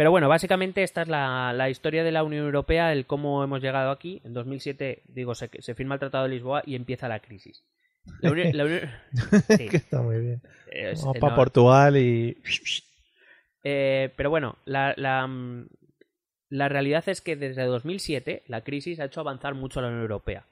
[0.00, 3.60] pero bueno, básicamente esta es la, la historia de la Unión Europea, el cómo hemos
[3.60, 4.22] llegado aquí.
[4.24, 7.62] En 2007, digo, se, se firma el Tratado de Lisboa y empieza la crisis.
[8.22, 8.90] La Unión- la Unión-
[9.58, 10.42] sí, que está muy bien.
[10.70, 12.38] es- Vamos para Portugal y.
[13.62, 15.28] eh, pero bueno, la, la,
[16.48, 20.00] la realidad es que desde 2007 la crisis ha hecho avanzar mucho a la Unión
[20.00, 20.46] Europea.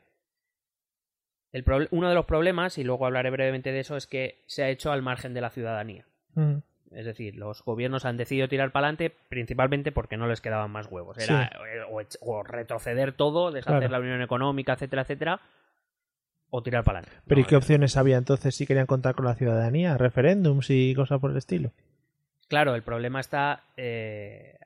[1.52, 4.68] El uno de los problemas, y luego hablaré brevemente de eso, es que se ha
[4.68, 6.04] hecho al margen de la ciudadanía.
[6.34, 6.56] Mm.
[6.92, 10.87] Es decir, los gobiernos han decidido tirar para adelante principalmente porque no les quedaban más
[10.90, 11.18] huevos.
[11.18, 13.92] Era eh, o, o retroceder todo, deshacer Claro.
[13.92, 15.40] la unión económica, etcétera, etcétera,
[16.51, 17.20] o tirar para adelante.
[17.27, 19.98] Pero ¿y qué eh, opciones había entonces si querían contar con la ciudadanía?
[19.98, 21.72] ¿Referéndums y cosas por el estilo?
[22.48, 23.64] Claro, el problema está.
[23.77, 24.57] eh,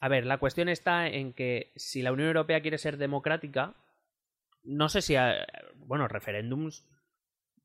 [0.00, 3.74] A ver, la cuestión está en que si la Unión Europea quiere ser democrática,
[4.64, 5.44] no sé si, eh,
[5.76, 6.86] bueno, referéndums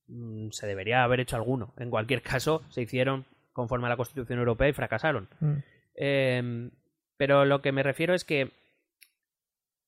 [0.07, 1.73] mm, se debería haber hecho alguno.
[1.77, 5.29] En cualquier caso, se hicieron conforme a la Constitución Europea y fracasaron.
[5.39, 5.53] Mm.
[5.95, 6.69] Eh,
[7.17, 8.51] pero lo que me refiero es que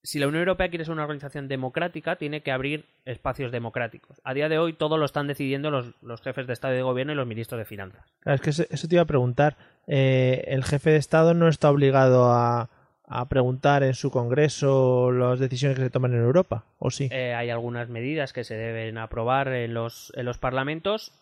[0.04, 4.22] si la Unión Europea quiere ser una organización democrática, tiene que abrir espacios democráticos.
[4.26, 6.84] A día de hoy todo lo están decidiendo los, los jefes de Estado y de
[6.84, 8.14] Gobierno y los ministros de Finanzas.
[8.20, 9.56] Claro, es que eso, eso te iba a preguntar.
[9.88, 12.70] Eh, el jefe de Estado no está obligado a,
[13.06, 17.10] a preguntar en su Congreso las decisiones que se toman en Europa, ¿o sí?
[17.12, 21.14] Eh, hay algunas medidas que se deben aprobar en los, en los parlamentos,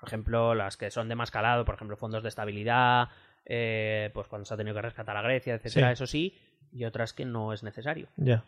[0.00, 3.08] por ejemplo, las que son de más calado, por ejemplo, fondos de estabilidad,
[3.44, 5.92] eh, pues cuando se ha tenido que rescatar a Grecia, etcétera, Sí.
[5.92, 6.38] eso sí,
[6.72, 8.42] y otras que no es necesario, Ya.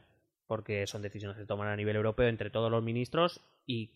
[0.47, 3.91] porque son decisiones que se toman a nivel europeo entre todos los ministros y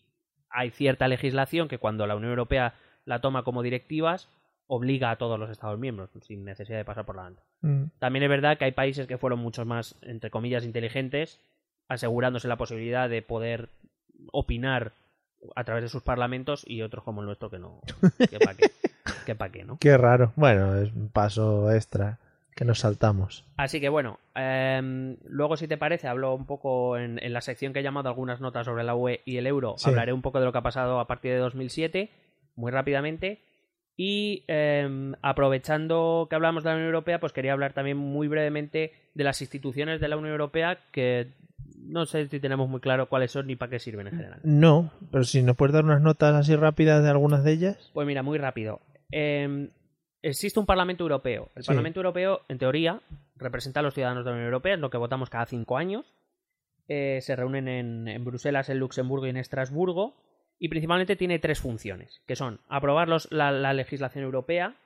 [0.49, 4.29] hay cierta legislación que cuando la Unión Europea la toma como directivas
[4.67, 7.43] obliga a todos los Estados miembros, sin necesidad de pasar por la delante.
[7.61, 7.83] Mm.
[7.99, 11.39] También es verdad que hay países que fueron mucho más, entre comillas, inteligentes,
[11.89, 13.69] asegurándose la posibilidad de poder
[14.31, 14.93] opinar
[15.55, 17.81] a través de sus parlamentos y otros como el nuestro que no.
[18.29, 18.71] Que pa' qué.
[19.25, 19.77] Que pa' qué, ¿no?
[19.79, 20.33] Qué raro.
[20.35, 22.19] Bueno, es un paso extra
[22.55, 23.45] que nos saltamos.
[23.57, 27.73] Así que bueno, em, luego si te parece, hablo un poco en, en la sección
[27.73, 29.75] que he llamado algunas notas sobre la UE y el euro.
[29.77, 29.89] Sí.
[29.89, 32.11] Hablaré un poco de lo que ha pasado a partir de 2007,
[32.55, 33.41] muy rápidamente.
[33.95, 38.93] Y em, aprovechando que hablamos de la Unión Europea, pues quería hablar también muy brevemente
[39.13, 41.31] de las instituciones de la Unión Europea que
[41.85, 44.39] no sé si tenemos muy claro cuáles son ni para qué sirven en general.
[44.43, 47.91] No, pero si nos puedes dar unas notas así rápidas de algunas de ellas.
[47.93, 48.81] Pues mira, muy rápido.
[49.11, 49.69] Eh,
[50.21, 51.49] existe un Parlamento Europeo.
[51.55, 51.67] El Sí.
[51.67, 53.01] Parlamento Europeo, en teoría,
[53.35, 56.05] representa a los ciudadanos de la Unión Europea, es lo que votamos cada cinco años.
[56.87, 60.15] Eh, se reúnen en, en Bruselas, en Luxemburgo y en Estrasburgo.
[60.59, 64.77] Y principalmente tiene tres funciones, que son aprobar los- la, la legislación europea,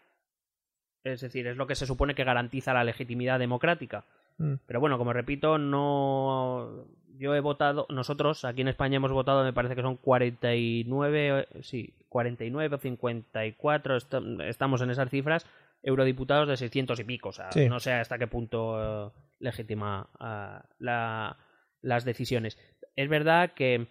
[1.04, 4.06] es decir, es lo que se supone que garantiza la legitimidad democrática.
[4.38, 4.56] Mm.
[4.66, 6.86] Pero bueno, como repito, no.
[7.20, 11.48] Yo he votado, nosotros aquí en España hemos votado, me parece que son 49, eh,
[11.64, 14.14] sí, 49 o 54, est-
[14.46, 15.48] estamos en esas cifras,
[15.82, 17.30] eurodiputados de 600 y pico.
[17.30, 17.68] O sea, Sí.
[17.68, 21.38] no sé hasta qué punto eh, legítima ah, la-
[21.82, 22.58] las decisiones.
[22.96, 23.88] Es verdad que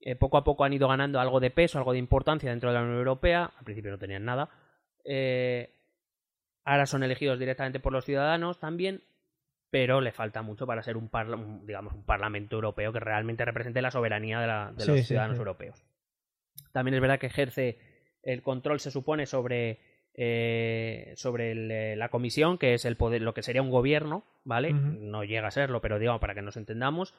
[0.00, 2.74] eh, poco a poco han ido ganando algo de peso, algo de importancia dentro de
[2.76, 3.50] la Unión Europea.
[3.58, 4.48] Al principio no tenían nada.
[5.04, 5.70] Eh,
[6.64, 9.02] ahora son elegidos directamente por los ciudadanos también,
[9.70, 13.44] pero le falta mucho para ser un, parla- un, digamos, un Parlamento Europeo que realmente
[13.44, 15.40] represente la soberanía de, la- de Sí, los sí, ciudadanos sí.
[15.40, 15.84] europeos.
[16.72, 17.78] También es verdad que ejerce
[18.22, 19.78] el control, se supone, sobre,
[20.14, 24.24] eh, sobre el, eh, la comisión, que es el poder, lo que sería un gobierno,
[24.44, 24.72] ¿vale?
[24.72, 27.14] No llega a serlo, pero digamos, para que nos entendamos.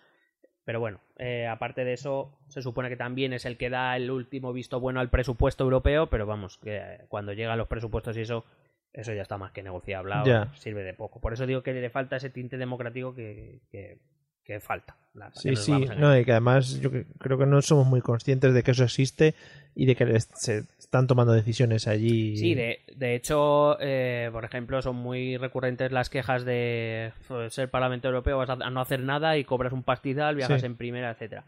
[0.66, 4.12] Pero bueno, eh, aparte de eso, se supone que también es el que da el
[4.12, 8.22] último visto bueno al presupuesto europeo, pero vamos, que eh, cuando llegan los presupuestos y
[8.22, 8.46] eso,
[8.94, 10.52] eso ya está más que negociable, Ya.
[10.56, 11.20] sirve de poco.
[11.22, 13.98] Por eso digo que le falta ese tinte democrático que, que,
[14.44, 14.96] que falta.
[15.14, 18.54] la- Sí, sí, no, y que además yo cre- creo que no somos muy conscientes
[18.54, 19.36] de que eso existe
[19.76, 22.36] y de que se están tomando decisiones allí.
[22.38, 27.12] Sí, de, de hecho, eh, por ejemplo, son muy recurrentes las quejas de
[27.50, 30.66] ser Parlamento Europeo, vas a, a no hacer nada y cobras un pastizal, viajas Sí.
[30.68, 31.44] en primera, etcétera.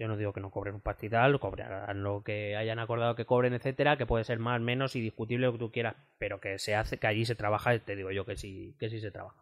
[0.00, 3.52] Yo no digo que no cobren un pastizal, cobrarán lo que hayan acordado que cobren,
[3.52, 6.74] etcétera, que puede ser más, menos y discutible lo que tú quieras, pero que se
[6.74, 9.36] hace, que allí se trabaja, te digo yo que sí, que sí se trabaja.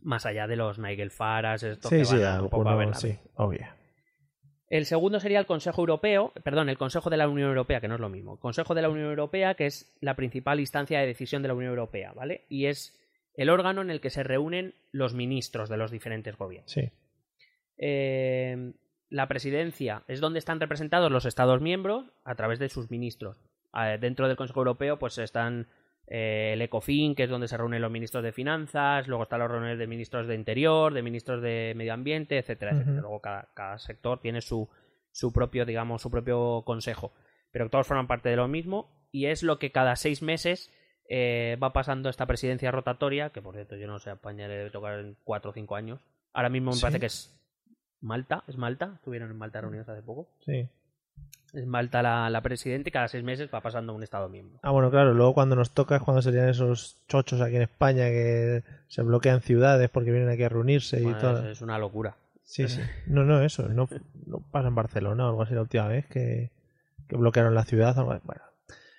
[0.00, 2.76] Más allá de los Nigel Faras, estos Sí, que sí, van a- un poco a
[2.76, 3.66] ver sí, obvio.
[4.68, 7.96] el segundo sería el Consejo Europeo, perdón, el Consejo de la Unión Europea, que no
[7.96, 8.38] es lo mismo.
[8.38, 11.70] Consejo de la Unión Europea, que es la principal instancia de decisión de la Unión
[11.70, 12.44] Europea, ¿vale?
[12.48, 12.96] Y es
[13.34, 16.70] el órgano en el que se reúnen los ministros de los diferentes gobiernos.
[16.70, 16.92] Sí.
[17.76, 18.72] Eh,
[19.12, 23.36] la presidencia es donde están representados los Estados miembros a través de sus ministros.
[24.00, 25.66] Dentro del Consejo Europeo, pues están
[26.06, 29.50] eh, el ECOFIN, que es donde se reúnen los ministros de finanzas, luego están los
[29.50, 33.00] reuniones de ministros de interior, de ministros de medio ambiente, etcétera, etcétera.
[33.00, 34.68] Luego cada, cada sector tiene su,
[35.10, 37.12] su propio, digamos, su propio consejo.
[37.50, 40.70] Pero todos forman parte de lo mismo y es lo que cada seis meses
[41.08, 44.54] eh, va pasando esta presidencia rotatoria, que por cierto yo no sé, a España le
[44.56, 46.00] debe tocar en cuatro o cinco años.
[46.32, 46.82] Ahora mismo me Sí.
[46.82, 47.38] parece que es
[48.02, 48.92] Malta, ¿es Malta?
[48.96, 50.28] Estuvieron en Malta reunidos hace poco.
[50.44, 50.68] Sí.
[51.54, 54.58] Es Malta la, la presidenta y cada seis meses va pasando a un Estado miembro.
[54.62, 58.06] Ah, bueno, claro, luego cuando nos toca es cuando serían esos chochos aquí en España
[58.08, 61.48] que se bloquean ciudades porque vienen aquí a reunirse y todo.
[61.50, 62.16] es, una locura.
[62.42, 62.80] Sí, sí.
[63.06, 63.68] No, no, eso.
[63.68, 63.88] No,
[64.26, 66.50] no pasa en Barcelona o algo así la última vez que,
[67.08, 67.94] que bloquearon la ciudad.
[67.96, 68.42] Bueno,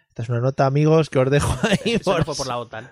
[0.09, 1.93] esta es una nota, amigos, que os dejo ahí.
[1.95, 2.91] Eso no por- fue por la OTAN.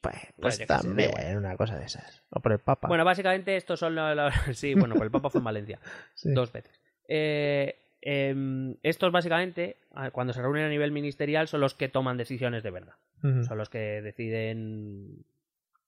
[0.00, 1.36] Pues, pues también, igual.
[1.38, 2.22] una cosa de esas.
[2.30, 2.88] O por el Papa.
[2.88, 4.32] Bueno, básicamente estos son los...
[4.54, 5.80] Sí, bueno, pues el Papa fue en Valencia.
[6.14, 6.32] Sí.
[6.32, 6.80] Dos veces.
[7.08, 9.78] Eh, em, estos básicamente,
[10.12, 12.94] cuando se reúnen a nivel ministerial, son los que toman decisiones de verdad.
[13.46, 15.24] Son los que deciden...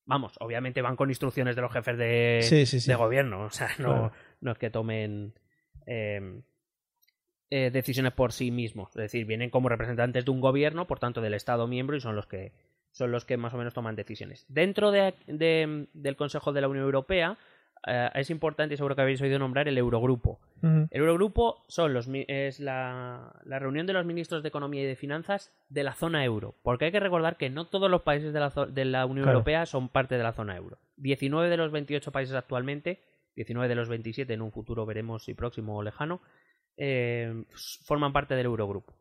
[0.07, 2.89] Vamos, obviamente van con instrucciones de los jefes de, Sí, sí, sí.
[2.91, 3.43] de gobierno.
[3.47, 4.13] O sea, no, Claro.
[4.41, 5.35] no es que tomen
[5.87, 6.41] eh,
[7.51, 8.91] eh, decisiones por sí mismos.
[8.91, 12.17] Es decir, vienen como representantes de un gobierno, por tanto del Estado miembro, y son
[12.17, 12.53] los que
[12.97, 14.47] son los que más o menos toman decisiones.
[14.49, 17.37] Dentro de, de, del Consejo de la Unión Europea
[17.87, 20.41] eh, es importante, y seguro que habéis oído nombrar, el Eurogrupo.
[20.63, 24.97] El Eurogrupo son los, es la, la reunión de los ministros de Economía y de
[24.97, 26.55] Finanzas de la zona euro.
[26.63, 29.39] Porque hay que recordar que no todos los países de la, de la Unión Claro.
[29.39, 30.79] Europea son parte de la zona euro.
[30.97, 33.03] 19 de los 28 países actualmente,
[33.37, 36.23] 19 de los 27 en un futuro veremos si próximo o lejano,
[36.79, 37.45] eh,
[37.85, 38.95] forman parte del Eurogrupo.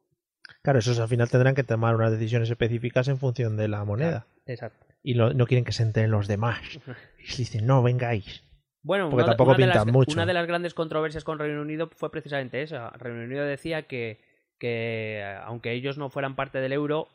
[0.62, 4.28] Claro, esos al final tendrán que tomar unas decisiones específicas en función de la moneda.
[4.46, 4.86] Exacto.
[5.04, 6.60] Y lo- no quieren que se enteren los demás.
[7.20, 8.44] Y dicen, no, vengáis.
[8.84, 10.14] Bueno, Porque una, de- tampoco una de las, mucho.
[10.14, 12.92] una de las grandes controversias con Reino Unido fue precisamente esa.
[12.92, 14.20] Reino Unido decía que,
[14.60, 17.08] que eh, aunque ellos no fueran parte del euro,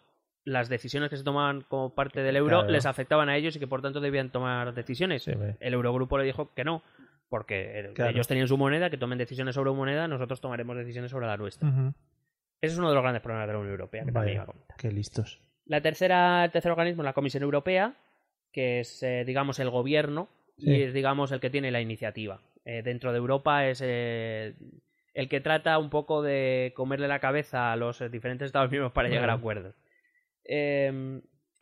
[0.44, 2.72] las decisiones que se tomaban como parte del euro Claro.
[2.72, 5.22] les afectaban a ellos y que por tanto debían tomar decisiones.
[5.22, 6.82] Sí, me- El Eurogrupo le dijo que no,
[7.28, 8.10] porque Claro.
[8.10, 11.70] ellos tenían su moneda, que tomen decisiones sobre moneda, nosotros tomaremos decisiones sobre la nuestra.
[12.60, 14.46] Ese es uno de los grandes problemas de la Unión Europea, que Vaya,
[14.76, 15.40] qué listos.
[15.66, 17.94] La tercera, el tercer organismo es la Comisión Europea,
[18.52, 20.70] que es, eh, digamos, el gobierno Sí.
[20.70, 22.42] y es, digamos, el que tiene la iniciativa.
[22.66, 24.54] Eh, dentro de Europa es eh,
[25.14, 29.08] el que trata un poco de comerle la cabeza a los diferentes Estados miembros para
[29.08, 29.74] llegar a acuerdos.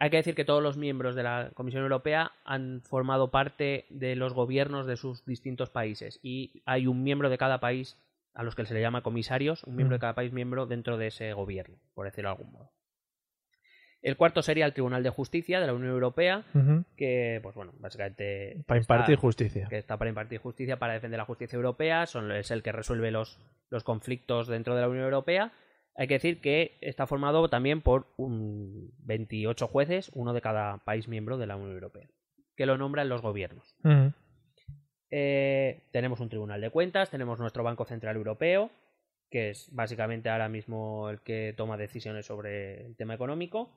[0.00, 4.14] Hay que decir que todos los miembros de la Comisión Europea han formado parte de
[4.14, 7.96] los gobiernos de sus distintos países y hay un miembro de cada país
[8.38, 10.00] a los que se le llama comisarios, un miembro de Mm.
[10.00, 12.70] cada país miembro dentro de ese gobierno, por decirlo de algún modo.
[14.00, 16.44] El cuarto sería el Tribunal de Justicia de la Unión Europea,
[16.96, 18.62] que, pues bueno, básicamente...
[18.66, 19.66] Para está- impartir justicia.
[19.68, 23.10] que está para impartir justicia, para defender la justicia europea, son, es el que resuelve
[23.10, 25.52] los, los conflictos dentro de la Unión Europea.
[25.96, 31.08] Hay que decir que está formado también por un 28 jueces, uno de cada país
[31.08, 32.08] miembro de la Unión Europea,
[32.56, 33.74] que lo nombran los gobiernos.
[35.10, 38.70] Eh, tenemos un Tribunal de Cuentas, tenemos nuestro Banco Central Europeo,
[39.30, 43.70] que es básicamente ahora mismo el que toma decisiones sobre el tema económico.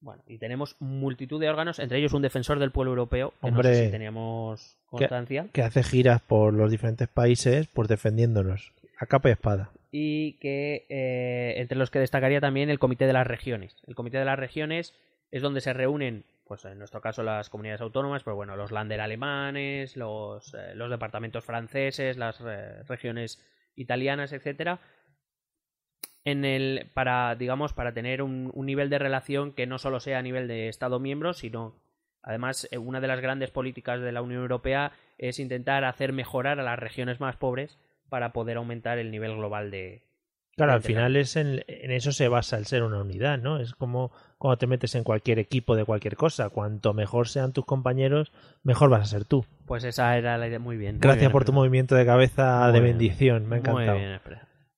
[0.00, 3.56] Bueno, y tenemos multitud de órganos, entre ellos un defensor del pueblo europeo, que no
[3.58, 5.46] Hombre, sé si teníamos constancia.
[5.52, 8.72] Que hace giras por los diferentes países, pues defendiéndonos.
[8.98, 9.70] A capa y espada.
[9.92, 13.76] y que eh, entre los que destacaría también el Comité de las Regiones.
[13.86, 14.94] El Comité de las Regiones
[15.30, 19.00] es donde se reúnen, pues en nuestro caso las comunidades autónomas, pero bueno, los lander
[19.00, 23.42] alemanes, los, eh, los departamentos franceses, las eh, regiones
[23.74, 24.78] italianas, etcétera,
[26.26, 30.18] en el para digamos para tener un, un nivel de relación que no solo sea
[30.18, 31.74] a nivel de Estado miembro, sino
[32.22, 36.60] además eh, una de las grandes políticas de la Unión Europea es intentar hacer mejorar
[36.60, 37.78] a las regiones más pobres
[38.10, 40.02] para poder aumentar el nivel global de
[40.56, 43.58] Claro, al final es en, en eso se basa el ser una unidad, ¿no?
[43.58, 46.50] Es como cuando te metes en cualquier equipo de cualquier cosa.
[46.50, 49.46] Cuanto mejor sean tus compañeros, mejor vas a ser tú.
[49.66, 50.58] Pues esa era la idea.
[50.58, 50.96] Muy bien.
[50.96, 52.98] muy Gracias bien por tu movimiento de cabeza Muy de bien.
[52.98, 53.48] bendición.
[53.48, 53.98] Me ha encantado.
[53.98, 54.20] Muy bien.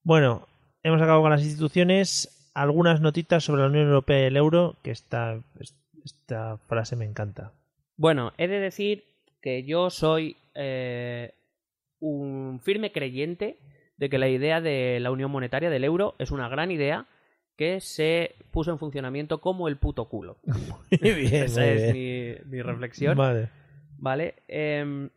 [0.03, 0.47] Bueno,
[0.83, 2.31] hemos acabado con las instituciones.
[2.53, 5.37] Algunas notitas sobre la Unión Europea y el euro, que esta,
[6.05, 7.51] esta frase me encanta.
[7.97, 9.03] Bueno, he de decir
[9.41, 11.33] que yo soy eh,
[11.99, 13.57] un firme creyente
[13.97, 17.07] de que la idea de la unión monetaria del euro es una gran idea
[17.55, 20.37] que se puso en funcionamiento como el puto culo.
[20.45, 22.39] Muy bien, Esa muy es bien.
[22.47, 23.17] mi, mi reflexión.
[23.17, 23.49] Vale.
[23.97, 24.35] ¿Vale?
[24.47, 25.09] Em,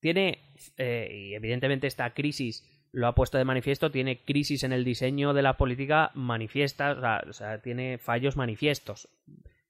[0.00, 0.38] tiene,
[0.76, 5.32] eh, y evidentemente esta crisis lo ha puesto de manifiesto, tiene crisis en el diseño
[5.32, 9.08] de la política manifiesta, o sea, o sea, tiene fallos manifiestos.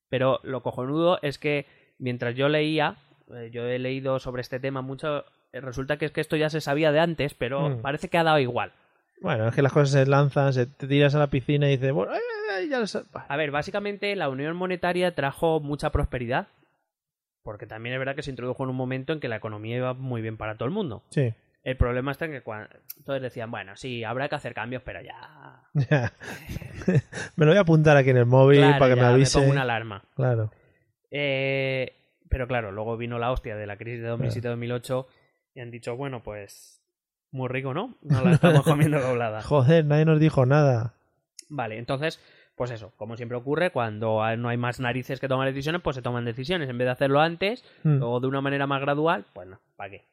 [0.08, 1.66] Pero lo cojonudo es que
[1.98, 2.96] mientras yo leía,
[3.32, 6.60] eh, yo he leído sobre este tema mucho, resulta que es que esto ya se
[6.60, 7.82] sabía de antes, pero Mm.
[7.82, 8.72] parece que ha dado igual.
[9.20, 11.92] Bueno, es que las cosas se lanzan, se te tiras a la piscina y dices,
[11.92, 12.86] bueno, ay, ay, ay, ya lo.
[13.28, 16.46] A ver, básicamente la unión monetaria trajo mucha prosperidad,
[17.42, 19.92] porque también es verdad que se introdujo en un momento en que la economía iba
[19.94, 21.02] muy bien para todo el mundo.
[21.10, 21.34] Sí.
[21.62, 22.70] El problema está en que cuando...
[23.04, 25.60] todos decían, bueno, sí, habrá que hacer cambios, pero ya...
[25.90, 26.12] Ya.
[27.36, 29.38] me lo voy a apuntar aquí en el móvil Claro, para que me avise.
[29.38, 30.02] pongo una alarma.
[30.16, 30.50] Claro.
[31.10, 31.92] Eh,
[32.30, 35.06] pero claro, luego vino la hostia de la crisis de 2007-2008
[35.54, 36.82] y han dicho, bueno, pues
[37.32, 37.96] muy rico, ¿no?
[38.03, 39.42] No la estamos comiendo doblada.
[39.42, 40.94] Joder, nadie nos dijo nada.
[41.48, 42.20] Vale, entonces,
[42.57, 46.03] pues eso, como siempre ocurre, cuando no hay más narices que tomar decisiones, pues se
[46.03, 46.68] toman decisiones.
[46.68, 48.03] En vez de hacerlo antes Mm.
[48.03, 50.05] o de una manera más gradual, pues no, ¿para qué?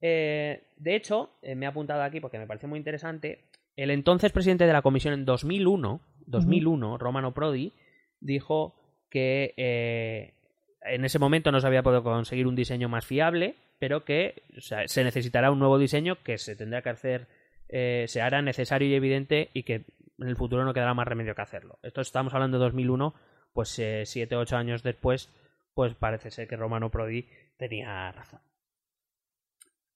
[0.00, 3.44] Eh, de hecho, eh, me he apuntado aquí porque me parece muy interesante.
[3.76, 7.72] El entonces presidente de la comisión en 2001, 2001 Romano Prodi,
[8.20, 8.74] dijo
[9.10, 10.34] que eh,
[10.82, 14.60] en ese momento no se había podido conseguir un diseño más fiable, pero que o
[14.60, 17.28] sea, se necesitará un nuevo diseño que se tendrá que hacer,
[17.68, 19.84] eh, se hará necesario y evidente y que
[20.18, 21.78] en el futuro no quedará más remedio que hacerlo.
[21.82, 23.14] Esto estamos hablando de 2001,
[23.52, 25.30] pues eh, siete o ocho años después,
[25.74, 28.40] pues parece ser que Romano Prodi tenía razón.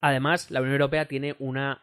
[0.00, 1.82] Además, la Unión Europea tiene una,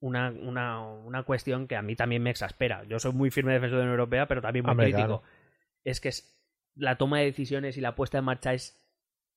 [0.00, 2.84] una, una, una cuestión que a mí también me exaspera.
[2.84, 5.20] Yo soy muy firme defensor de la Unión Europea, pero también muy Hombre, crítico.
[5.20, 5.22] claro.
[5.84, 6.30] Es que es-
[6.76, 8.83] la toma de decisiones y la puesta en marcha es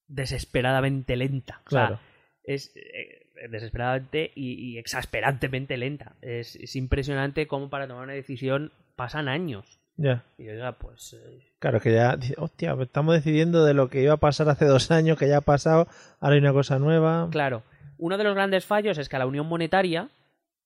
[0.08, 1.62] desesperadamente lenta.
[1.66, 2.00] O sea, Claro.
[2.44, 6.14] es eh, desesperadamente y, y exasperantemente lenta.
[6.22, 9.80] Es, es impresionante cómo para tomar una decisión pasan años.
[9.98, 10.24] Ya.
[10.38, 14.18] Y oiga, pues eh, Claro, que ya, hostia, estamos decidiendo de lo que iba a
[14.18, 15.88] pasar hace dos años, que ya ha pasado,
[16.20, 17.28] ahora hay una cosa nueva.
[17.32, 17.64] Claro,
[17.98, 20.10] uno de los grandes fallos es que a la Unión Monetaria,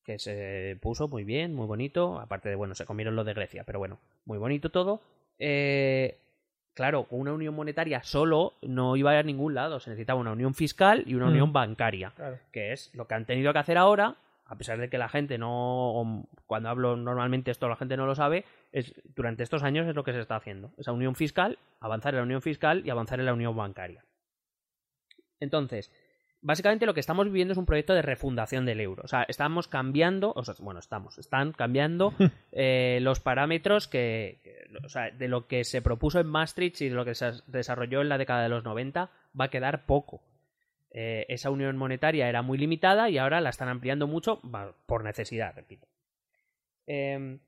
[0.04, 3.64] que se puso muy bien, muy bonito, aparte de, bueno, se comieron lo de Grecia,
[3.64, 5.00] pero bueno, muy bonito todo,
[5.40, 6.18] eh,
[6.74, 10.54] claro, con una Unión Monetaria solo no iba a ningún lado, se necesitaba una unión
[10.54, 11.30] fiscal y una Mm.
[11.32, 12.40] unión bancaria, Claro.
[12.52, 14.16] que es lo que han tenido que hacer ahora,
[14.46, 18.16] a pesar de que la gente no, cuando hablo normalmente esto la gente no lo
[18.16, 22.14] sabe, es durante estos años es lo que se está haciendo, esa unión fiscal, avanzar
[22.14, 24.04] en la unión fiscal y avanzar en la unión bancaria.
[25.40, 25.92] Entonces,
[26.42, 29.04] básicamente lo que estamos viviendo es un proyecto de refundación del euro.
[29.04, 32.14] O sea, estamos cambiando, o sea, bueno, estamos, están cambiando
[32.52, 36.90] eh, los parámetros que, que- o sea, de lo que se propuso en Maastricht y
[36.90, 40.22] de lo que se desarrolló en la década de los 90 va a quedar poco.
[40.94, 44.42] Eh, esa unión monetaria era muy limitada y ahora la están ampliando mucho
[44.86, 45.88] por necesidad, repito.
[46.88, 47.40] Em,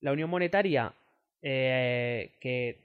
[0.00, 0.92] la unión monetaria
[1.40, 2.78] eh, que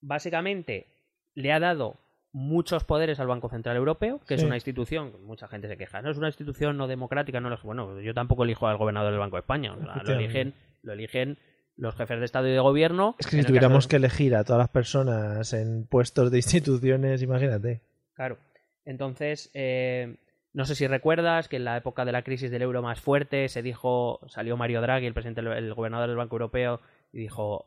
[0.00, 0.86] básicamente
[1.34, 1.96] le ha dado
[2.32, 6.10] muchos poderes al Banco Central Europeo, que es una institución, mucha gente se queja, no
[6.10, 9.36] es una institución no democrática, no lo- bueno, yo tampoco elijo al gobernador del Banco
[9.36, 11.38] de España, o sea, lo eligen, lo eligen
[11.76, 13.14] los jefes de Estado y de gobierno.
[13.18, 17.22] Es que si tuviéramos caso- que elegir a todas las personas en puestos de instituciones,
[17.22, 17.80] imagínate.
[18.14, 18.36] Claro.
[18.84, 20.16] Entonces, eh,
[20.52, 23.48] no sé si recuerdas que en la época de la crisis del euro más fuerte
[23.48, 26.80] se dijo, salió Mario Draghi, el presidente, el gobernador del Banco Europeo,
[27.12, 27.66] y dijo,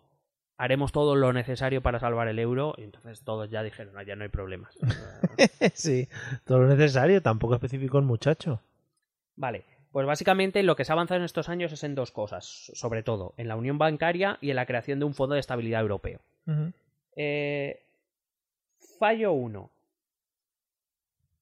[0.57, 4.15] haremos todo lo necesario para salvar el euro, y entonces todos ya dijeron, "Ah, ya
[4.15, 4.77] no hay problemas.
[5.73, 6.07] sí,
[6.45, 8.61] todo lo necesario, tampoco especificó el muchacho.
[9.35, 12.45] Vale, pues básicamente lo que se ha avanzado en estos años es en dos cosas,
[12.73, 15.81] sobre todo, en la unión bancaria y en la creación de un fondo de estabilidad
[15.81, 16.19] europeo.
[17.15, 17.81] Eh,
[18.99, 19.69] fallo 1.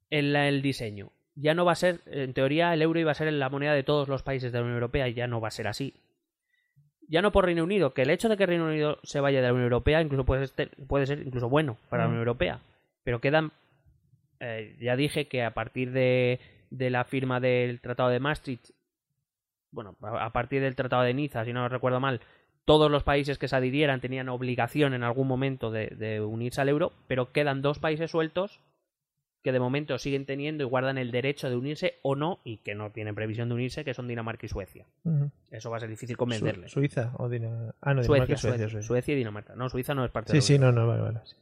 [0.10, 1.12] En la- el diseño.
[1.36, 3.84] Ya no va a ser, en teoría, el euro iba a ser la moneda de
[3.84, 5.94] todos los países de la Unión Europea y ya no va a ser así.
[7.10, 9.48] Ya no por Reino Unido, que el hecho de que Reino Unido se vaya de
[9.48, 12.10] la Unión Europea incluso puede ser, puede ser incluso bueno para la.
[12.10, 12.60] Unión Europea.
[13.04, 13.52] Pero quedan,
[14.40, 16.40] eh, ya dije que a partir de,
[16.70, 18.70] de la firma del Tratado de Maastricht,
[19.72, 22.22] bueno, a a partir del Tratado de Niza, si no recuerdo mal,
[22.66, 26.70] todos los países que se adhirieran tenían obligación en algún momento de, de unirse al
[26.70, 28.60] euro, pero quedan dos países sueltos
[29.44, 32.76] que de momento siguen teniendo y guardan el derecho de unirse o no y que
[32.76, 34.86] no tienen previsión de unirse, que son Dinamarca y Suecia.
[35.52, 36.72] Eso va a ser difícil Su- convencerles.
[36.72, 37.76] Suiza o Dinamarca.
[37.82, 38.88] Ah, no, Suecia, Dinamarca, Suecia, Suecia, Suecia.
[38.88, 39.56] Suecia y Dinamarca.
[39.56, 40.76] No, Suiza no es parte Sí, de la sí, Unión.
[40.76, 41.20] no, no, vale, vale.
[41.24, 41.36] sí.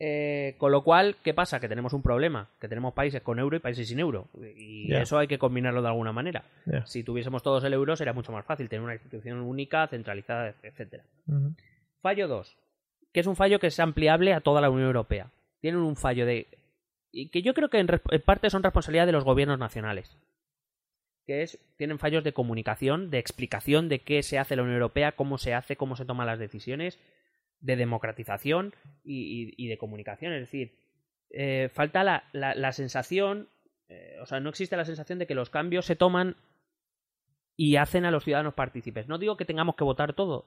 [0.00, 1.58] Eh, con lo cual, ¿qué pasa?
[1.58, 4.28] Que tenemos un problema, que tenemos países con euro y países sin euro.
[4.56, 6.44] Y eso hay que combinarlo de alguna manera.
[6.84, 11.02] Si tuviésemos todos el euro sería mucho más fácil tener una institución única, centralizada, etcétera.
[11.26, 11.52] Ujú.
[12.00, 12.56] Fallo 2,
[13.12, 15.30] que es un fallo que es ampliable a toda la Unión Europea.
[15.60, 16.46] Tienen un fallo de...
[17.12, 20.16] y que yo creo que en, en parte son responsabilidad de los gobiernos nacionales.
[21.26, 25.12] Que es, tienen fallos de comunicación, de explicación de qué se hace la Unión Europea,
[25.12, 26.98] cómo se hace, cómo se toman las decisiones,
[27.60, 30.32] de democratización y de comunicación.
[30.32, 30.78] Es decir,
[31.30, 33.48] eh, falta la, la- la sensación,
[33.88, 36.36] eh, o sea, no existe la sensación de que los cambios se toman
[37.56, 39.08] y hacen a los ciudadanos partícipes.
[39.08, 40.46] No digo que tengamos que votar todo,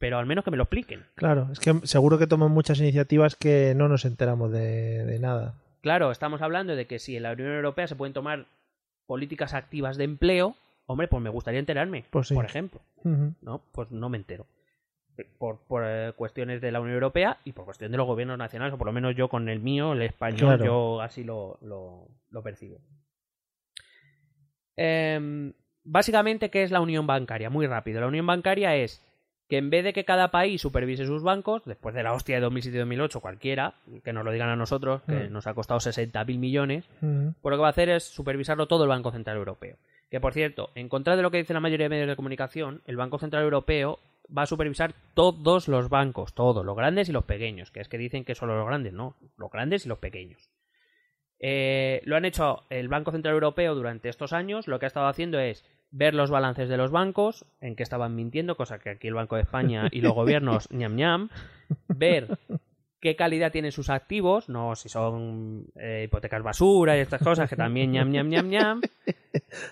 [0.00, 1.04] pero al menos que me lo expliquen.
[1.14, 5.54] Claro, es que seguro que toman muchas iniciativas que no nos enteramos de, de nada.
[5.82, 8.46] Claro, estamos hablando de que si en la Unión Europea se pueden tomar
[9.06, 12.34] políticas activas de empleo, hombre, pues me gustaría enterarme, Pues sí.
[12.34, 12.80] por ejemplo.
[13.42, 14.46] No, pues no me entero.
[15.38, 18.72] Por, por, eh, cuestiones de la Unión Europea y por cuestión de los gobiernos nacionales,
[18.74, 20.64] o por lo menos yo con el mío, el español, Claro.
[20.64, 22.78] yo así lo, lo, lo percibo.
[24.76, 25.52] Em,
[25.84, 27.50] básicamente, ¿qué es la unión bancaria?
[27.50, 28.00] Muy rápido.
[28.00, 29.04] La unión bancaria es
[29.50, 32.40] que en vez de que cada país supervise sus bancos, después de la hostia de
[32.40, 33.74] 2007 y 2008, cualquiera,
[34.04, 35.32] que nos lo digan a nosotros, que Mm.
[35.32, 37.34] nos ha costado 60.000 millones, Ujú.
[37.42, 39.76] pues lo que va a hacer es supervisarlo todo el Banco Central Europeo.
[40.10, 42.80] Que por cierto, en contra de lo que dice la mayoría de medios de comunicación,
[42.86, 43.98] el Banco Central Europeo
[44.36, 47.98] va a supervisar todos los bancos, todos, los grandes y los pequeños, que es que
[47.98, 50.48] dicen que solo los grandes, no, los grandes y los pequeños.
[51.40, 55.06] Eh, lo han hecho el Banco Central Europeo durante estos años, lo que ha estado
[55.08, 59.08] haciendo es ver los balances de los bancos, en que estaban mintiendo, cosa que aquí
[59.08, 61.28] el Banco de España y los gobiernos ñam ñam,
[61.88, 62.28] ver
[63.00, 67.56] qué calidad tienen sus activos, no si son eh, hipotecas basura y estas cosas, que
[67.56, 68.80] también ñam ñam ñam ñam,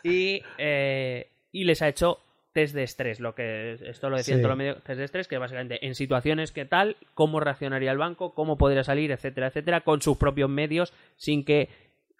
[0.03, 2.19] y, eh, y les ha hecho
[2.53, 4.33] test de estrés, lo que esto lo Sí.
[4.33, 7.99] todos los medios, test de estrés, que básicamente en situaciones que tal, cómo reaccionaría el
[7.99, 11.69] banco, cómo podría salir, etcétera, etcétera, con sus propios medios, sin que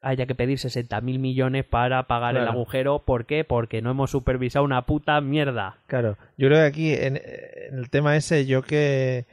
[0.01, 3.01] haya que pedir 60.000 millones para pagar el agujero.
[3.01, 3.45] ¿Por qué?
[3.45, 5.79] Porque no hemos supervisado una puta mierda.
[5.87, 9.27] Claro, yo creo que aquí en, en el tema ese, yo que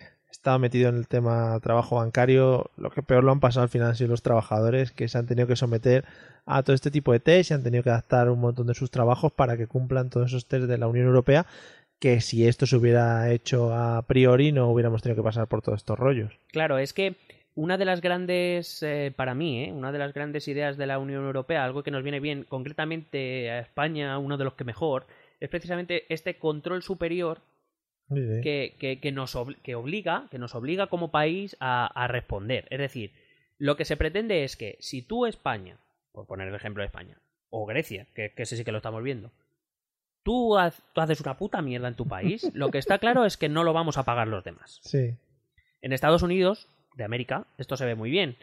[0.45, 3.89] estaba metido en el tema trabajo bancario, lo que peor lo han pasado al final
[3.89, 6.05] han sido los trabajadores que se han tenido que someter
[6.45, 8.91] a todo este tipo de test y han tenido que adaptar un montón de sus
[8.91, 11.45] trabajos para que cumplan todos esos test de la Unión Europea
[11.99, 15.78] que si esto se hubiera hecho a priori no hubiéramos tenido que pasar por todos
[15.78, 16.38] estos rollos.
[16.51, 17.16] Claro, es que
[17.56, 19.72] una de las grandes, eh, para mí, ¿eh?
[19.72, 23.49] una de las grandes ideas de la Unión Europea, algo que nos viene bien, concretamente
[23.49, 25.08] a España, uno de los que mejor,
[25.39, 27.41] es precisamente este control superior
[28.10, 28.41] Sí, sí.
[28.43, 32.68] que, que, que nos obli- que obliga, que nos obliga como país a, a responder.
[32.70, 33.14] Es decir,
[33.58, 35.78] lo que se pretende es que si tú España,
[36.12, 37.18] por poner el ejemplo de España,
[37.49, 39.32] o Grecia, que, que ese sí que lo estamos viendo,
[40.24, 40.56] tú,
[40.93, 43.64] tú haces una puta mierda en tu país, lo que está claro es que no
[43.64, 44.80] lo vamos a pagar los demás.
[44.84, 45.16] Sí,
[45.82, 48.38] En Estados Unidos, de América, esto se ve muy bien.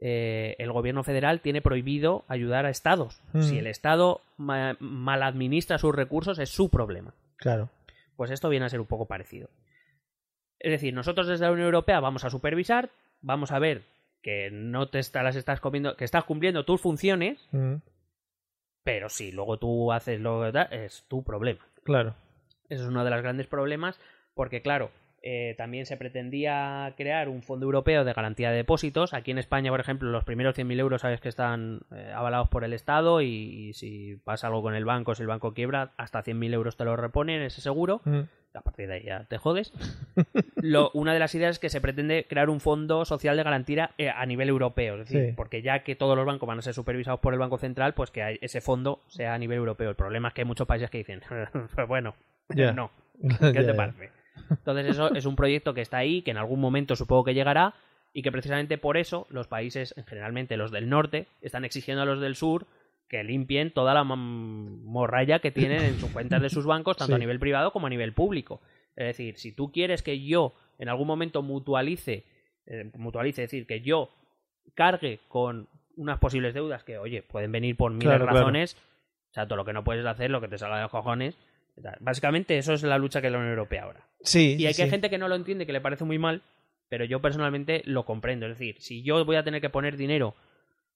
[0.00, 3.20] Eh, el gobierno federal tiene prohibido ayudar a estados.
[3.32, 3.42] Mm.
[3.42, 7.14] Si el estado ma- mal administra sus recursos, es su problema.
[7.36, 7.70] claro.
[8.16, 9.48] Pues esto viene a ser un poco parecido.
[10.58, 12.90] Es decir, nosotros desde la Unión Europea vamos a supervisar,
[13.20, 13.82] vamos a ver
[14.22, 17.76] que no te está- las estás comiendo, que estás cumpliendo tus funciones, Mm,
[18.82, 21.64] pero si luego tú haces lo es tu problema.
[21.84, 22.14] claro.
[22.68, 23.98] Eso es uno de los grandes problemas,
[24.34, 24.90] porque claro,
[25.22, 29.14] eh, también se pretendía crear un fondo europeo de garantía de depósitos.
[29.14, 32.64] Aquí en España, por ejemplo, los primeros 100.000 euros sabes que están eh, avalados por
[32.64, 36.22] el Estado y, y si pasa algo con el banco, si el banco quiebra, hasta
[36.22, 38.00] 100.000 euros te lo reponen ese seguro.
[38.04, 38.20] Mm,
[38.54, 39.72] A partir de ahí ya te jodes.
[40.56, 43.90] Lo- una de las ideas es que se pretende crear un fondo social de garantía
[43.98, 44.94] eh, a nivel europeo.
[44.94, 45.32] Es decir, Sí.
[45.36, 48.10] porque ya que todos los bancos van a ser supervisados por el Banco Central, pues
[48.10, 49.90] que hay- ese fondo sea a nivel europeo.
[49.90, 51.20] El problema es que hay muchos países que dicen,
[51.74, 52.14] pues bueno,
[52.48, 52.72] Ya.
[52.72, 52.90] no.
[53.40, 54.10] ¿Qué te parece?
[54.50, 57.74] Entonces eso es un proyecto que está ahí, que en algún momento supongo que llegará
[58.12, 62.20] y que precisamente por eso los países, generalmente los del norte, están exigiendo a los
[62.20, 62.66] del sur
[63.08, 67.18] que limpien toda la morralla que tienen en sus cuentas de sus bancos, tanto a
[67.18, 68.60] nivel privado como a nivel público.
[68.96, 72.24] Es decir, si tú quieres que yo en algún momento mutualice,
[72.66, 74.10] eh, mutualice, es decir, que yo
[74.74, 78.26] cargue con unas posibles deudas que, oye, pueden venir por miles claro.
[78.26, 78.76] razones,
[79.30, 81.36] o sea, todo lo que no puedes hacer, lo que te salga de los cojones.
[82.00, 84.08] Básicamente eso es la lucha que la Unión Europea ahora.
[84.22, 84.82] Sí, Y hay sí.
[84.82, 86.42] que gente que no lo entiende, que le parece muy mal,
[86.88, 88.46] pero yo personalmente lo comprendo.
[88.46, 90.34] Es decir, si yo voy a tener que poner dinero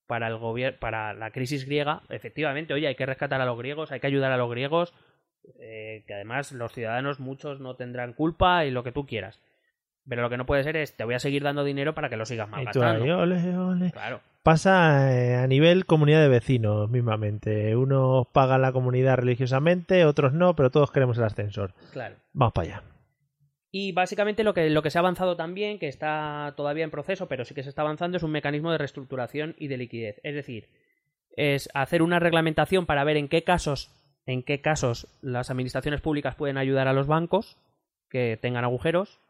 [0.06, 3.92] para el gobierno, para la crisis griega, efectivamente, oye, hay que rescatar a los griegos,
[3.92, 4.92] hay que ayudar a los griegos,
[5.60, 9.40] eh, que además los ciudadanos muchos no tendrán culpa y lo que tú quieras.
[10.08, 12.16] Pero lo que no puede ser es, te voy a seguir dando dinero para que
[12.16, 13.18] lo sigas ahí, malgastando.
[13.18, 13.90] ole, ole.
[13.92, 14.20] Claro.
[14.42, 17.76] Pasa eh, a nivel comunidad de vecinos mismamente.
[17.76, 21.74] Unos pagan la comunidad religiosamente, otros no, pero todos queremos el ascensor.
[21.92, 22.16] Claro.
[22.32, 22.82] Vamos para allá.
[23.70, 27.26] Y básicamente lo que, lo que se ha avanzado también, que está todavía en proceso,
[27.28, 30.20] pero sí que se está avanzando, es un mecanismo de reestructuración y de liquidez.
[30.24, 30.68] Es decir,
[31.36, 33.90] es hacer una reglamentación para ver en qué casos,
[34.26, 37.56] en qué casos las administraciones públicas pueden ayudar a los bancos
[38.10, 39.20] que tengan agujeros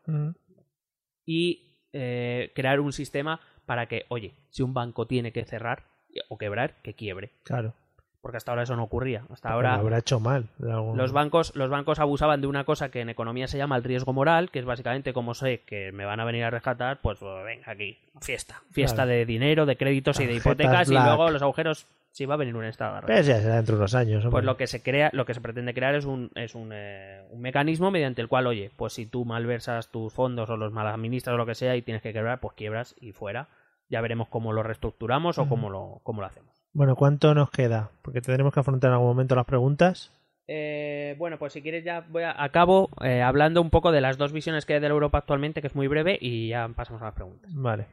[1.26, 5.84] y eh, crear un sistema para que, oye, si un banco tiene que cerrar
[6.28, 7.30] o quebrar, que quiebre.
[7.44, 7.74] Claro.
[8.20, 9.24] Porque hasta ahora eso no ocurría.
[9.32, 10.46] Hasta ahora lo habrá hecho mal.
[10.62, 13.82] algún- los bancos, los bancos abusaban de una cosa que en economía se llama el
[13.82, 17.18] riesgo moral, que es básicamente como sé que me van a venir a rescatar, pues,
[17.18, 18.62] pues, venga aquí, fiesta.
[18.70, 19.10] Fiesta Claro.
[19.10, 22.54] de dinero, de créditos y de hipotecas y luego los agujeros si va a venir
[22.54, 23.14] un estado de alarma.
[23.14, 24.26] Pero ya será dentro de unos años.
[24.30, 27.26] Pues lo que se crea, lo que se pretende crear es un, es un, eh,
[27.30, 31.34] un mecanismo mediante el cual, oye, pues si tú malversas tus fondos o los maladministras
[31.34, 33.48] o lo que sea y tienes que quebrar, pues quiebras y fuera.
[33.88, 36.54] Ya veremos cómo lo reestructuramos o cómo lo, cómo lo hacemos.
[36.72, 37.90] Bueno, ¿cuánto nos queda?
[38.02, 40.12] Porque tendremos que afrontar en algún momento las preguntas.
[40.46, 44.18] Eh, bueno, pues si quieres ya voy a acabo eh, hablando un poco de las
[44.18, 47.02] dos visiones que hay de la Europa actualmente, que es muy breve, y ya pasamos
[47.02, 47.50] a las preguntas.
[47.54, 47.86] Vale.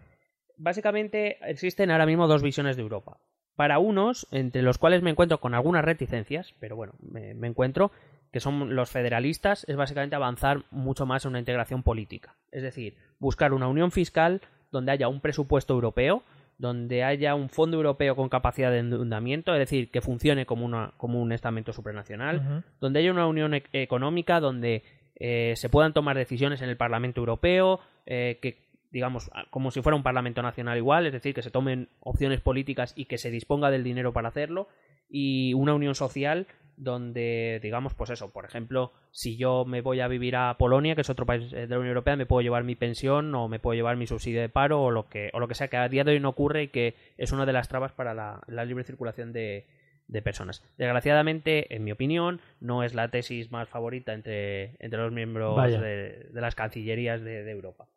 [0.57, 3.17] Básicamente existen ahora mismo dos visiones de Europa.
[3.59, 7.91] Para unos, entre los cuales me encuentro con algunas reticencias, pero bueno, me, me encuentro,
[8.31, 12.37] que son los federalistas, es básicamente avanzar mucho más en una integración política.
[12.53, 14.39] Es decir, buscar una unión fiscal
[14.71, 16.23] donde haya un presupuesto europeo,
[16.57, 20.93] donde haya un fondo europeo con capacidad de endeudamiento, es decir, que funcione como, una,
[20.95, 24.83] como un estamento supranacional, donde haya una unión e- económica, donde
[25.15, 29.95] eh, se puedan tomar decisiones en el Parlamento Europeo, eh, que digamos como si fuera
[29.95, 33.71] un Parlamento nacional igual, es decir, que se tomen opciones políticas y que se disponga
[33.71, 34.67] del dinero para hacerlo,
[35.09, 40.07] y una unión social donde, digamos, pues eso, por ejemplo, si yo me voy a
[40.07, 42.63] vivir a Polonia, que es otro país eh, de la Unión Europea, me puedo llevar
[42.63, 45.49] mi pensión o me puedo llevar mi subsidio de paro o lo que, o lo
[45.49, 47.67] que sea, que a día de hoy no ocurre y que es una de las
[47.67, 49.67] trabas para la, la libre circulación de,
[50.07, 50.63] de personas.
[50.77, 56.29] Desgraciadamente, en mi opinión, no es la tesis más favorita entre, entre los miembros de,
[56.31, 57.87] de las cancillerías de, de Europa.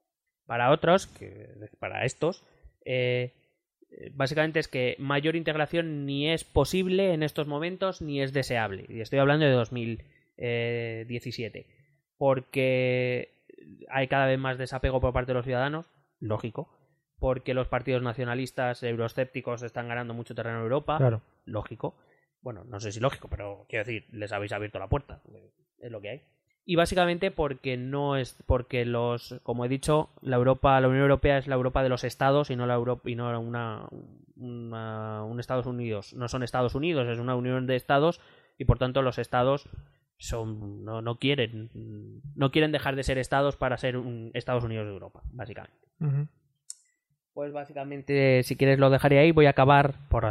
[0.53, 1.49] Para otros, que,
[1.79, 2.45] para estos,
[2.85, 3.33] eh,
[3.91, 8.85] Eh, Básicamente es que mayor integración ni es posible en estos momentos ni es deseable.
[8.91, 11.67] Y estoy hablando de 2017.
[12.19, 13.31] Porque
[13.89, 15.87] hay cada vez más desapego por parte de los ciudadanos,
[16.21, 16.69] lógico.
[17.19, 21.23] Porque los partidos nacionalistas euroescépticos están ganando mucho terreno en Europa, Claro.
[21.47, 21.97] lógico.
[22.43, 25.23] Bueno, no sé si lógico, pero quiero decir, les habéis abierto la puerta.
[25.79, 26.23] Es lo que hay.
[26.65, 31.39] Y básicamente porque no es porque los como he dicho, la Europa, la Unión Europea
[31.39, 33.89] es la Europa de los estados y no la Europa y no una,
[34.37, 38.21] una- un Estados Unidos, no son Estados Unidos, es una unión de estados
[38.59, 39.69] y por tanto los estados
[40.19, 41.71] son no, no quieren
[42.37, 45.89] no quieren dejar de ser estados para ser un Estados Unidos de Europa, básicamente.
[47.35, 49.33] Pues básicamente, si quieres lo dejaré ahí.
[49.33, 50.25] Voy a acabar por,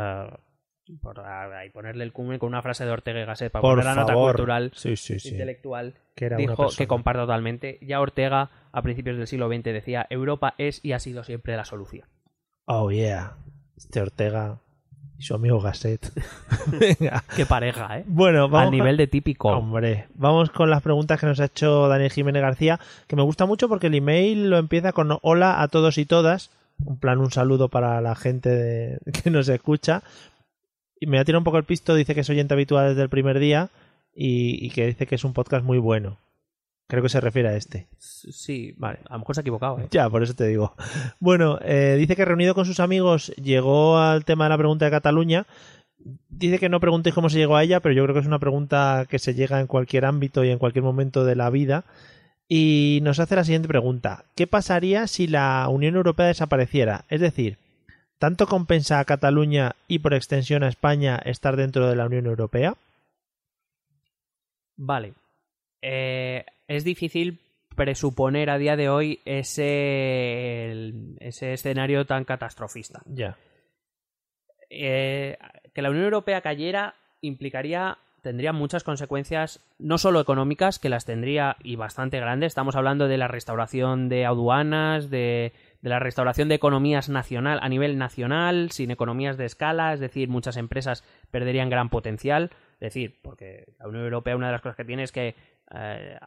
[1.01, 3.85] por ahí ponerle el cumen con una frase de Ortega y Gasset para Por poner
[3.85, 5.29] la nota cultural Sí, sí, sí.
[5.29, 5.93] intelectual.
[6.15, 7.77] Que era Dijo que comparto totalmente.
[7.81, 11.65] Ya Ortega, a principios del siglo XX, decía: Europa es y ha sido siempre la
[11.65, 12.07] solución.
[12.65, 13.33] Oh, yeah.
[13.77, 14.57] Este Ortega
[15.17, 16.11] y su amigo Gasset.
[16.67, 17.23] Venga.
[17.35, 18.03] Qué pareja, ¿eh?
[18.07, 18.65] Bueno, vamos.
[18.67, 19.49] Al nivel de típico.
[19.49, 23.45] Hombre, vamos con las preguntas que nos ha hecho Daniel Jiménez García, que me gusta
[23.45, 26.49] mucho porque el email lo empieza con hola a todos y todas,
[26.83, 30.01] un plan, un saludo para la gente de- que nos escucha.
[31.01, 33.09] Y me ha tirado un poco el pisto, dice que es oyente habitual desde el
[33.09, 33.69] primer día
[34.15, 36.19] y, y que dice que es un podcast muy bueno.
[36.87, 37.87] Creo que se refiere a este.
[37.97, 38.99] Sí, vale.
[39.09, 39.87] A lo mejor se ha equivocado, ¿eh?
[39.89, 40.75] Ya, por eso te digo.
[41.19, 44.91] Bueno, eh, dice que reunido con sus amigos llegó al tema de la pregunta de
[44.91, 45.47] Cataluña.
[46.29, 48.39] Dice que no preguntéis cómo se llegó a ella, pero yo creo que es una
[48.39, 51.85] pregunta que se llega en cualquier ámbito y en cualquier momento de la vida.
[52.47, 54.25] Y nos hace la siguiente pregunta.
[54.35, 57.05] ¿Qué pasaría si la Unión Europea desapareciera?
[57.07, 57.57] Es decir,
[58.21, 62.75] ¿tanto compensa a Cataluña y por extensión a España estar dentro de la Unión Europea?
[64.77, 65.15] Vale.
[65.81, 67.39] Eh, es difícil
[67.75, 73.01] presuponer a día de hoy ese, el- ese escenario tan catastrofista.
[73.07, 73.37] Ya.
[74.69, 75.37] Eh,
[75.73, 81.57] que la Unión Europea cayera implicaría tendría muchas consecuencias no solo económicas que las tendría
[81.63, 86.55] y bastante grandes estamos hablando de la restauración de aduanas de, de la restauración de
[86.55, 91.89] economías nacional a nivel nacional sin economías de escala es decir muchas empresas perderían gran
[91.89, 92.51] potencial.
[92.73, 95.35] Es decir porque la Unión Europea una de las cosas que tiene es que
[95.73, 96.17] eh,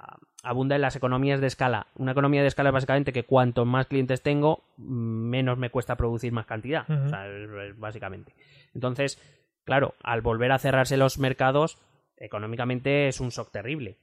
[0.43, 1.87] abunda en las economías de escala.
[1.97, 6.33] Una economía de escala es básicamente que cuanto más clientes tengo menos me cuesta producir
[6.33, 6.89] más cantidad.
[6.89, 7.27] O sea,
[7.77, 8.35] básicamente.
[8.75, 9.21] Entonces,
[9.65, 11.79] claro, al volver a cerrarse los mercados,
[12.17, 13.99] económicamente es un shock terrible.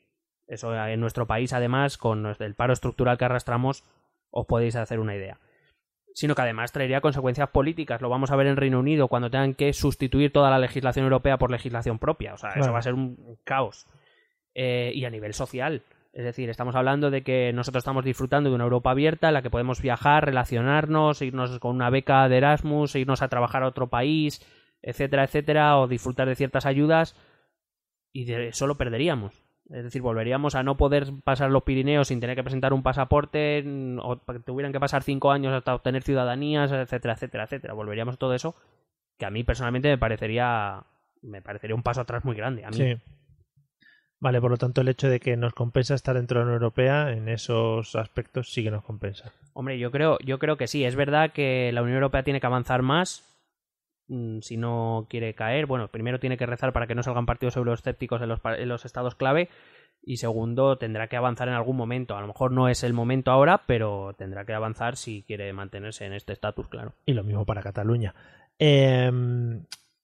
[0.48, 3.84] Eso en nuestro país, además, con el paro estructural que arrastramos,
[4.32, 5.40] os podéis hacer una idea.
[6.14, 8.02] Sino que además traería consecuencias políticas.
[8.02, 11.38] Lo vamos a ver en Reino Unido cuando tengan que sustituir toda la legislación europea
[11.38, 12.34] por legislación propia.
[12.34, 13.88] O sea, eso va a ser un caos.
[14.54, 15.84] Eh, y a nivel social.
[16.12, 19.42] Es decir, estamos hablando de que nosotros estamos disfrutando de una Europa abierta en la
[19.42, 23.88] que podemos viajar, relacionarnos, irnos con una beca de Erasmus, irnos a trabajar a otro
[23.88, 24.46] país,
[24.82, 27.16] etcétera, etcétera, o disfrutar de ciertas ayudas
[28.12, 29.42] y de eso lo perderíamos.
[29.74, 33.64] Es decir, volveríamos a no poder pasar los Pirineos sin tener que presentar un pasaporte
[33.66, 37.74] mm, o que tuvieran que pasar cinco años hasta obtener ciudadanías, etcétera, etcétera, etcétera.
[37.74, 38.56] Volveríamos a todo eso
[39.18, 40.84] que a mí personalmente me parecería
[41.22, 42.66] me parecería un paso atrás muy grande.
[42.66, 42.78] A mí.
[42.78, 42.98] Sí.
[44.20, 46.62] Vale, por lo tanto, el hecho de que nos compensa estar dentro de la Unión
[46.62, 49.32] Europea en esos aspectos sí que nos compensa.
[49.54, 50.86] Hombre, yo creo, yo creo que sí.
[50.86, 53.31] Es verdad que la Unión Europea tiene que avanzar más
[54.42, 55.66] si no quiere caer.
[55.66, 58.86] Bueno, primero tiene que rezar para que no salgan partidos euroescépticos en los, en los
[58.86, 59.50] estados clave.
[60.04, 62.18] Y segundo, tendrá que avanzar en algún momento.
[62.18, 66.06] A lo mejor no es el momento ahora, pero tendrá que avanzar si quiere mantenerse
[66.06, 66.94] en este estatus, claro.
[67.06, 68.16] Y lo mismo para Cataluña.
[68.58, 69.12] Eh,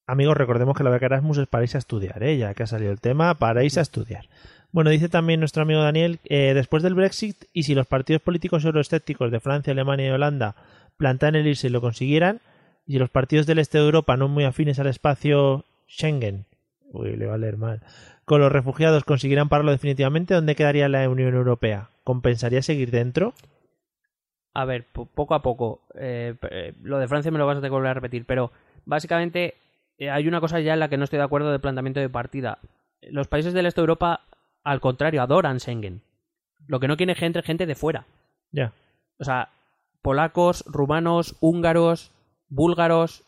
[0.06, 2.38] amigos, recordemos que la beca Erasmus es para irse a estudiar, ¿eh?
[2.38, 4.26] ya que ha salido el tema, para irse a estudiar.
[4.72, 8.66] Bueno, dice también nuestro amigo Daniel, eh, después del Brexit y si los partidos políticos
[8.66, 10.56] euroescépticos de Francia, Alemania y Holanda
[10.98, 12.42] plantean el irse y lo consiguieran,
[12.88, 16.46] y los partidos del este de Europa no muy afines al espacio Schengen,
[16.92, 17.82] uy, le va a leer mal,
[18.26, 21.90] con los refugiados consiguieran pararlo definitivamente, ¿dónde quedaría la Unión Europea?
[22.04, 23.34] ¿Compensaría seguir dentro?
[24.54, 25.82] A ver, po- poco a poco.
[25.96, 28.52] eh, eh, lo de Francia me lo vas a tener que volver a repetir, pero
[28.86, 29.54] básicamente
[29.98, 32.10] eh, hay una cosa ya en la que no estoy de acuerdo del planteamiento de
[32.10, 32.58] partida.
[33.02, 34.22] Los países del este de Europa,
[34.64, 36.02] al contrario, adoran Schengen.
[36.68, 38.06] Lo que no quiere gente, gente de fuera.
[38.52, 38.74] Ya.
[39.20, 39.50] O sea,
[40.02, 42.12] polacos, rumanos, húngaros,
[42.50, 43.24] búlgaros,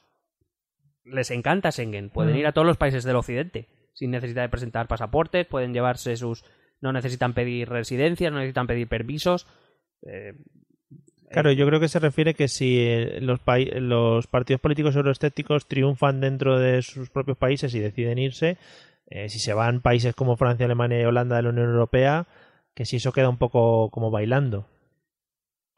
[1.04, 2.10] les encanta Schengen.
[2.10, 6.16] Pueden ir a todos los países del occidente sin necesidad de presentar pasaportes, pueden llevarse
[6.16, 6.46] sus...
[6.82, 9.46] No necesitan pedir residencias, no necesitan pedir permisos.
[10.04, 10.34] eh,
[11.30, 15.68] Claro, yo creo que se refiere que si eh, los, pai- los partidos políticos euroescépticos
[15.68, 18.58] triunfan dentro de sus propios países y deciden irse,
[19.08, 22.28] eh, si se van países como Francia, Alemania y Holanda de la Unión Europea,
[22.74, 24.66] que si eso queda un poco como bailando.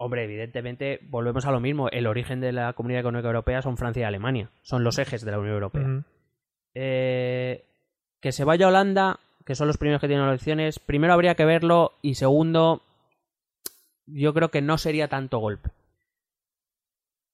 [0.03, 1.87] Hombre, evidentemente, volvemos a lo mismo.
[1.89, 4.49] El origen de la Comunidad Económica Europea son Francia y Alemania.
[4.63, 6.03] Son los ejes de la Unión Europea.
[6.73, 7.63] Eh,
[8.19, 11.45] que se vaya a Holanda, que son los primeros que tienen elecciones, primero habría que
[11.45, 12.81] verlo y segundo,
[14.07, 15.69] yo creo que no sería tanto golpe.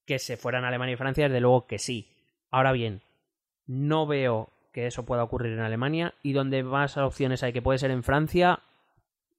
[0.04, 2.10] Que se fueran Alemania y Francia, desde luego que sí.
[2.50, 3.00] Ahora bien,
[3.66, 7.78] no veo que eso pueda ocurrir en Alemania y donde más opciones hay que puede
[7.78, 8.60] ser en Francia,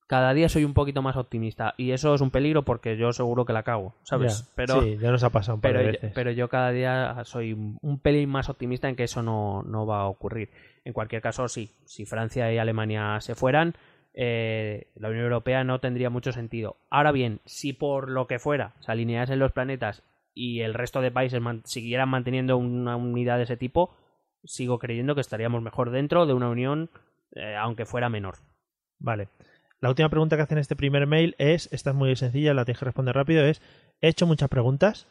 [0.09, 3.45] cada día soy un poquito más optimista y eso es un peligro porque yo seguro
[3.45, 4.39] que la cago, ¿sabes?
[4.41, 6.11] Ya, Pero sí, ya nos ha pasado un par pero, de yo- veces.
[6.15, 10.01] pero yo cada día soy un pelín más optimista en que eso no, no va
[10.01, 10.49] a ocurrir.
[10.83, 13.75] En cualquier caso, sí, si Francia y Alemania se fueran,
[14.15, 16.77] eh, la Unión Europea no tendría mucho sentido.
[16.89, 20.01] Ahora bien, si por lo que fuera se alineasen los planetas
[20.33, 23.93] y el resto de países man- siguieran manteniendo una unidad de ese tipo,
[24.43, 26.89] sigo creyendo que estaríamos mejor dentro de una unión,
[27.35, 28.37] eh, aunque fuera menor.
[28.97, 29.27] Vale.
[29.81, 32.65] La última pregunta que hace en este primer mail es, esta es muy sencilla, la
[32.65, 33.61] tienes que responder rápido, es,
[34.01, 35.07] ¿he hecho muchas preguntas?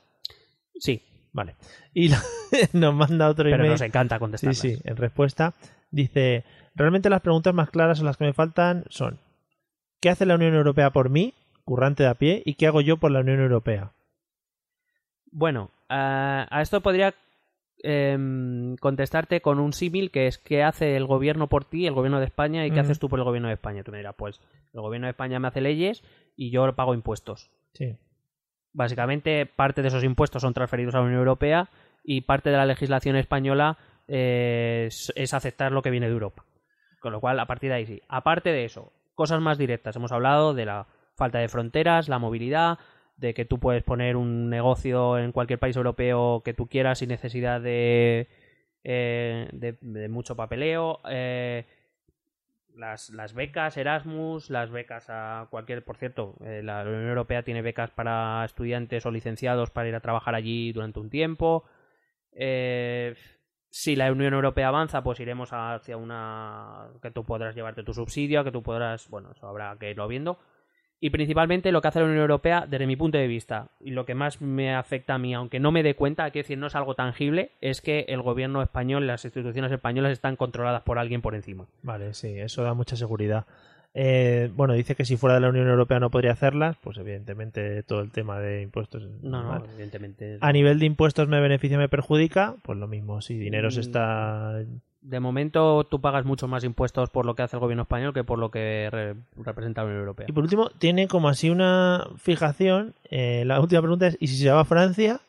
[0.78, 1.56] Sí, Vale.
[1.92, 2.22] Y la-
[2.72, 3.72] nos manda otro pero email.
[3.72, 4.58] nos encanta Sí, contestarlas.
[4.58, 5.54] sí, en respuesta
[5.90, 6.44] dice,
[6.74, 9.18] realmente las preguntas más claras o las que me faltan son,
[10.00, 12.96] ¿qué hace la Unión Europea por mí, currante de a pie, y qué hago yo
[12.96, 13.92] por la Unión Europea?
[15.30, 17.14] Bueno, a, a esto podría
[17.82, 22.18] em, contestarte con un símil que es qué hace el gobierno por ti, el gobierno
[22.18, 23.82] de España, y qué haces tú por el gobierno de España.
[23.82, 24.40] Tú me dirás, pues
[24.72, 26.02] el gobierno de España me hace leyes
[26.36, 27.50] y yo pago impuestos.
[27.72, 27.96] Sí.
[28.72, 31.70] Básicamente, parte de esos impuestos son transferidos a la Unión Europea
[32.04, 36.44] y parte de la legislación española eh, es, es aceptar lo que viene de Europa.
[37.00, 38.02] Con lo cual, a partir de ahí sí.
[38.08, 39.96] Aparte de eso, cosas más directas.
[39.96, 42.78] Hemos hablado de la falta de fronteras, la movilidad,
[43.18, 47.10] de que tú puedes poner un negocio en cualquier país europeo que tú quieras sin
[47.10, 48.28] necesidad de,
[48.84, 51.00] eh, de, mucho papeleo.
[51.10, 51.66] eh,
[52.78, 57.60] las, las becas Erasmus, las becas a cualquier, por cierto, eh, la Unión Europea tiene
[57.60, 61.64] becas para estudiantes o licenciados para ir a trabajar allí durante un tiempo.
[62.32, 63.16] Eh,
[63.68, 68.44] si la Unión Europea avanza, pues iremos hacia una que tú podrás llevarte tu subsidio,
[68.44, 70.38] que tú podrás, bueno, eso habrá que irlo viendo.
[71.00, 74.04] Y principalmente lo que hace la Unión Europea, desde mi punto de vista, y lo
[74.04, 76.66] que más me afecta a mí, aunque no me dé cuenta, hay que decir, no
[76.66, 81.22] es algo tangible, es que el gobierno español, las instituciones españolas están controladas por alguien
[81.22, 81.66] por encima.
[81.82, 83.46] Vale, sí, eso da mucha seguridad.
[83.94, 87.82] Eh, bueno, dice que si fuera de la Unión Europea no podría hacerlas, pues evidentemente
[87.84, 89.04] todo el tema de impuestos.
[89.04, 90.38] es No, no, evidentemente.
[90.40, 93.82] A nivel de impuestos me beneficia, me perjudica, pues lo mismo, si dinero se Mm.
[93.82, 94.60] está...
[95.08, 98.24] De momento tú pagas mucho más impuestos por lo que hace el gobierno español que
[98.24, 100.26] por lo que re- representa la Unión Europea.
[100.28, 104.36] Y por último, tiene como así una fijación, eh, la última pregunta es, ¿y si
[104.36, 105.20] se va a Francia?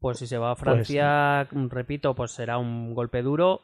[0.00, 3.62] Pues si se va a Francia, mm, repito, pues será un golpe duro.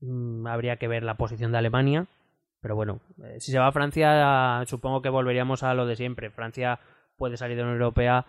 [0.00, 2.06] Mm, habría que ver la posición de Alemania.
[2.62, 6.30] Pero bueno, eh, si se va a Francia, supongo que volveríamos a lo de siempre.
[6.30, 6.80] Francia
[7.18, 8.24] puede salir de la Unión Europea,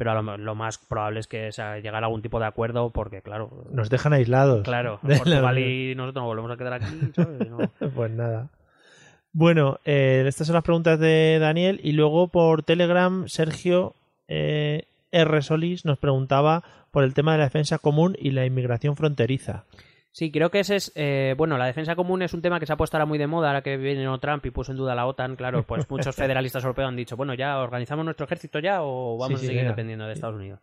[0.00, 2.88] pero a lo, lo más probable es que se llegar a algún tipo de acuerdo,
[2.88, 4.62] porque claro, Nos dejan aislados.
[4.64, 5.68] claro, la Portugal Unión.
[5.70, 7.50] y nosotros nos volvemos a quedar aquí, ¿sabes?
[7.50, 7.58] No.
[7.94, 8.48] Pues nada.
[9.32, 13.94] Bueno, eh, estas son las preguntas de Daniel y luego por Telegram Sergio
[14.26, 15.42] eh, R.
[15.42, 19.64] Solís nos preguntaba por el tema de la defensa común y la inmigración fronteriza.
[20.12, 20.92] Sí, creo que ese es.
[20.96, 23.28] eh, bueno, la defensa común es un tema que se ha puesto ahora muy de
[23.28, 25.36] moda, ahora que vino Trump y puso en duda la OTAN.
[25.36, 29.40] Claro, pues muchos federalistas europeos han dicho, bueno, ya organizamos nuestro ejército ya o vamos
[29.40, 30.60] Sí, a seguir dependiendo de Estados Unidos.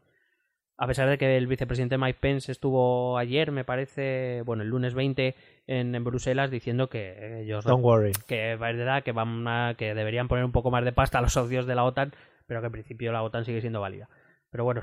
[0.80, 4.94] A pesar de que el vicepresidente Mike Pence estuvo ayer, me parece, bueno, el lunes
[4.94, 5.34] 20
[5.66, 8.12] en, en Bruselas diciendo que ellos Don't worry.
[8.28, 11.22] que es verdad que van a- que deberían poner un poco más de pasta a
[11.22, 12.14] los socios de la OTAN,
[12.46, 14.08] pero que en principio la OTAN sigue siendo válida.
[14.52, 14.82] Pero bueno,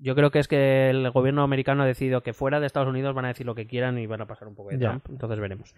[0.00, 3.14] yo creo que es que el gobierno americano ha decidido que fuera de Estados Unidos
[3.14, 4.88] van a decir lo que quieran y van a pasar un poco de Ya.
[4.88, 5.74] Trump, entonces veremos.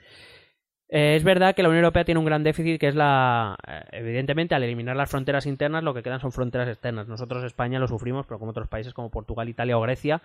[0.88, 3.56] Eh, es verdad que la Unión Europea tiene un gran déficit que es la.
[3.66, 7.08] eh, Evidentemente, al eliminar las fronteras internas, lo que quedan son fronteras externas.
[7.08, 10.20] Nosotros, España, lo sufrimos, pero como otros países como Portugal, Italia o Grecia,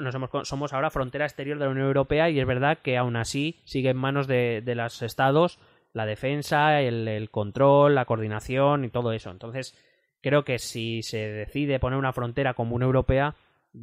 [0.00, 3.16] nos hemos, somos ahora frontera exterior de la Unión Europea y es verdad que aún
[3.16, 5.58] así sigue en manos de, de los estados
[5.92, 9.30] la defensa, el, el control, la coordinación y todo eso.
[9.30, 9.74] Entonces,
[10.22, 13.34] creo que si se decide poner una frontera común europea,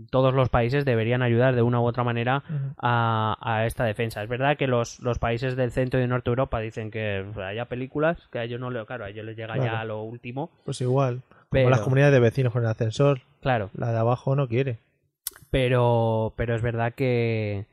[0.10, 2.44] todos los países deberían ayudar de una u otra manera
[2.82, 4.24] a, a esta defensa.
[4.24, 7.24] Es verdad que los, los países del centro y de norte de Europa dicen que
[7.44, 9.72] haya películas, que a ellos no le, claro, a ellos les llega Claro.
[9.72, 10.50] ya lo último.
[10.66, 11.22] Pues igual.
[11.30, 14.80] Como Pero- las comunidades de vecinos con el ascensor, Claro, la de abajo no quiere.
[15.52, 17.68] pero, pero es verdad que,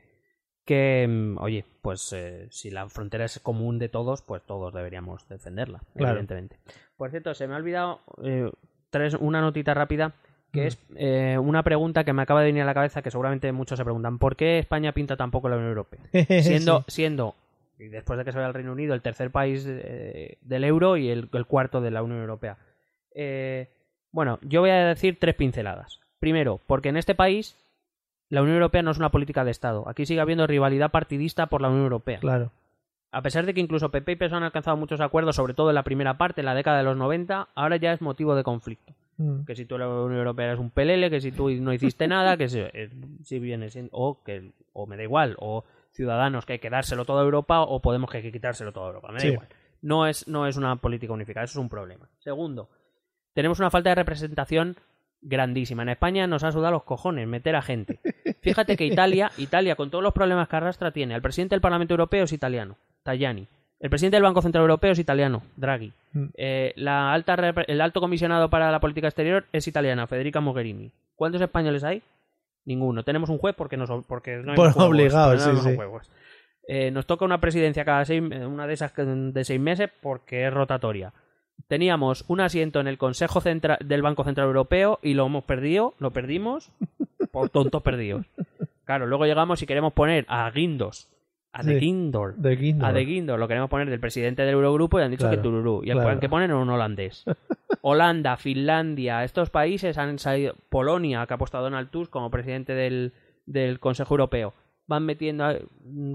[0.65, 5.81] que oye, pues eh, si la frontera es común de todos, pues todos deberíamos defenderla,
[5.95, 6.13] Claro.
[6.13, 6.57] evidentemente.
[6.97, 8.51] Por cierto, se me ha olvidado eh,
[8.89, 10.13] tres, una notita rápida,
[10.51, 10.67] que Mm.
[10.67, 13.77] es eh, una pregunta que me acaba de venir a la cabeza, que seguramente muchos
[13.77, 16.01] se preguntan, ¿por qué España pinta tampoco la Unión Europea?
[16.43, 17.35] Siendo, siendo
[17.79, 20.95] y después de que se vaya al Reino Unido, el tercer país eh, del euro
[20.97, 22.57] y el, el cuarto de la Unión Europea.
[23.15, 23.69] Eh,
[24.11, 25.99] bueno, yo voy a decir tres pinceladas.
[26.19, 27.57] Primero, porque en este país
[28.29, 29.89] la Unión Europea no es una política de Estado.
[29.89, 32.19] Aquí sigue habiendo rivalidad partidista por la Unión Europea.
[32.19, 32.51] Claro.
[33.13, 35.75] A pesar de que incluso PP y PSOE han alcanzado muchos acuerdos, sobre todo en
[35.75, 38.93] la primera parte, en la década de los 90, ahora ya es motivo de conflicto.
[39.17, 39.45] Mm.
[39.45, 42.35] Que si tú la Unión Europea eres un pelele, que si tú no hiciste nada,
[42.37, 42.89] que si, eh,
[43.23, 47.05] si viene siendo, o que o me da igual, o Ciudadanos que hay que dárselo
[47.05, 49.09] todo a Europa, o Podemos que hay que quitárselo todo a Europa.
[49.09, 49.27] Me da Sí.
[49.27, 49.47] igual.
[49.83, 52.09] No es, no es una política unificada, eso es un problema.
[52.17, 52.69] Segundo,
[53.33, 54.75] tenemos una falta de representación
[55.21, 55.83] grandísima.
[55.83, 57.99] En España nos ha sudado los cojones meter a gente.
[58.41, 61.93] Fíjate que Italia, Italia con todos los problemas que arrastra, tiene al presidente del Parlamento
[61.93, 63.47] Europeo es italiano, Tajani.
[63.79, 65.91] El presidente del Banco Central Europeo es italiano, Draghi.
[66.13, 66.25] Mm.
[66.35, 67.35] Eh, la alta
[67.67, 70.91] el alto comisionado para la política exterior es italiana, Federica Mogherini.
[71.15, 72.01] ¿Cuántos españoles hay?
[72.65, 73.03] Ninguno.
[73.03, 76.09] Tenemos un juez porque, nos, porque no hay Por juegos, no sí, juegos.
[76.65, 80.47] Eh, nos toca una presidencia cada seis, eh, una de esas de seis meses porque
[80.47, 81.11] es rotatoria.
[81.67, 85.93] Teníamos un asiento en el Consejo Centra- del Banco Central Europeo y lo hemos perdido,
[85.99, 86.71] lo perdimos
[87.31, 88.25] por tontos perdidos.
[88.85, 91.09] Claro, luego llegamos y queremos poner a Guindos,
[91.53, 91.63] a.
[91.63, 92.85] The Guindor, De Guindo.
[92.85, 95.43] a De Guindos lo queremos poner del presidente del Eurogrupo y han dicho Claro, que
[95.43, 95.81] Tururú.
[95.83, 96.09] Y claro.
[96.11, 97.23] el que ponen un holandés.
[97.81, 100.55] Holanda, Finlandia, estos países han salido.
[100.69, 103.13] Polonia, que ha puesto a Donald Tusk como presidente del,
[103.45, 104.53] del Consejo Europeo.
[104.87, 105.55] Van metiendo a-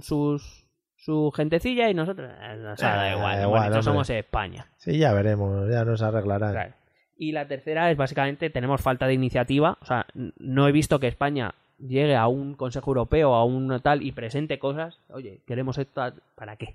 [0.00, 0.66] sus
[0.96, 2.28] su gentecilla y nosotros.
[2.40, 3.82] eh, nos da Eh, igual, da hemos igual, hombre.
[3.82, 4.66] somos España.
[4.78, 6.52] Sí, ya veremos, ya nos arreglarán.
[6.52, 6.74] Claro.
[7.16, 9.78] Y la tercera es básicamente tenemos falta de iniciativa.
[9.80, 14.02] O sea, no he visto que España llegue a un Consejo Europeo, a un tal
[14.02, 15.00] y presente cosas.
[15.08, 16.12] Oye, queremos esto.
[16.34, 16.74] ¿Para qué?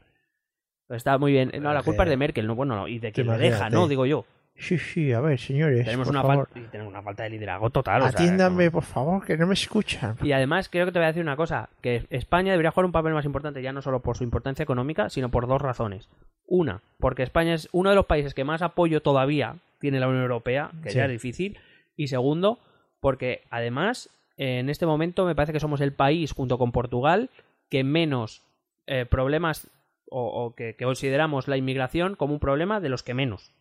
[0.87, 1.51] Pues está muy bien.
[1.61, 3.69] No, la culpa es de Merkel, no, bueno, no, y de quien le deja.
[3.69, 3.87] ¿no?
[3.87, 4.25] Digo yo.
[4.55, 5.83] Sí, sí, a ver, señores.
[5.83, 6.49] Tenemos por una, favor.
[6.71, 8.01] tenemos una falta de liderazgo total.
[8.03, 10.15] o sea, Atiéndanme, no- por favor, que no me escuchan.
[10.21, 12.91] Y además creo que te voy a decir una cosa, que España debería jugar un
[12.91, 16.07] papel más importante ya no solo por su importancia económica, sino por dos razones.
[16.45, 20.21] Una, porque España es uno de los países que más apoyo todavía tiene la Unión
[20.21, 20.97] Europea, que Sí.
[20.97, 21.57] ya es difícil.
[21.97, 22.59] Y segundo,
[22.99, 27.29] porque además en este momento me parece que somos el país, junto con Portugal,
[27.69, 28.43] que menos
[28.87, 29.69] eh, problemas
[30.09, 33.51] o, o que, que consideramos la inmigración como un problema de los que menos.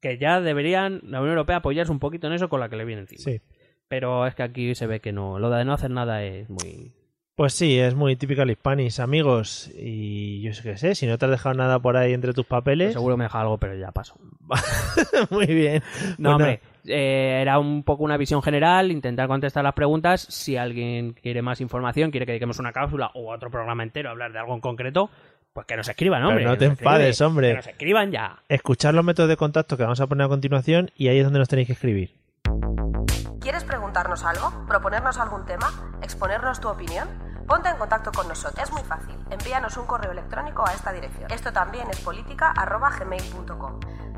[0.00, 2.84] Que ya deberían la Unión Europea apoyarse un poquito en eso con la que le
[2.84, 3.22] viene encima.
[3.22, 3.40] Sí.
[3.88, 5.38] Pero es que aquí se ve que no.
[5.38, 6.92] Lo de no hacer nada es muy.
[7.34, 9.70] Pues sí, es muy típica el hispanis, amigos.
[9.74, 12.46] Y yo sé que sé, si no te has dejado nada por ahí entre tus
[12.46, 12.92] papeles.
[12.92, 14.16] Seguro me deja algo, pero ya paso.
[15.30, 15.82] muy bien.
[16.18, 16.60] No, Bueno, hombre.
[16.86, 20.22] Eh, era un poco una visión general, intentar contestar las preguntas.
[20.22, 24.12] Si alguien quiere más información, quiere que dediquemos una cápsula o otro programa entero a
[24.12, 25.10] hablar de algo en concreto,
[25.52, 26.44] pues que nos escriban, Pero hombre.
[26.44, 27.48] no te enfades, hombre.
[27.50, 28.38] Que nos escriban ya.
[28.48, 31.38] Escuchar los métodos de contacto que vamos a poner a continuación y ahí es donde
[31.38, 32.14] nos tenéis que escribir.
[33.40, 34.66] ¿Quieres preguntarnos algo?
[34.68, 35.66] ¿Proponernos algún tema?
[36.02, 37.08] ¿Exponernos tu opinión?
[37.46, 38.62] Ponte en contacto con nosotros.
[38.66, 39.16] Es muy fácil.
[39.30, 41.30] Envíanos un correo electrónico a esta dirección.
[41.30, 43.80] Esto también es política.gmail.com.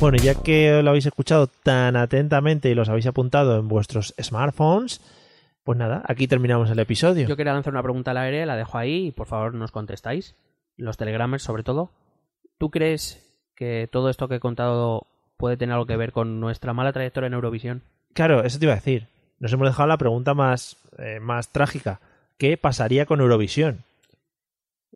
[0.00, 5.00] Bueno, ya que lo habéis escuchado tan atentamente y los habéis apuntado en vuestros smartphones,
[5.64, 7.26] pues nada, aquí terminamos el episodio.
[7.26, 10.36] Yo quería lanzar una pregunta al aire, la dejo ahí y por favor nos contestáis.
[10.76, 11.90] Los telegramers, sobre todo.
[12.58, 16.72] ¿Tú crees que todo esto que he contado puede tener algo que ver con nuestra
[16.72, 17.82] mala trayectoria en Eurovisión?
[18.14, 19.08] Claro, eso te iba a decir.
[19.40, 22.00] Nos hemos dejado la pregunta más, eh, más trágica.
[22.38, 23.82] ¿Qué pasaría con Eurovisión?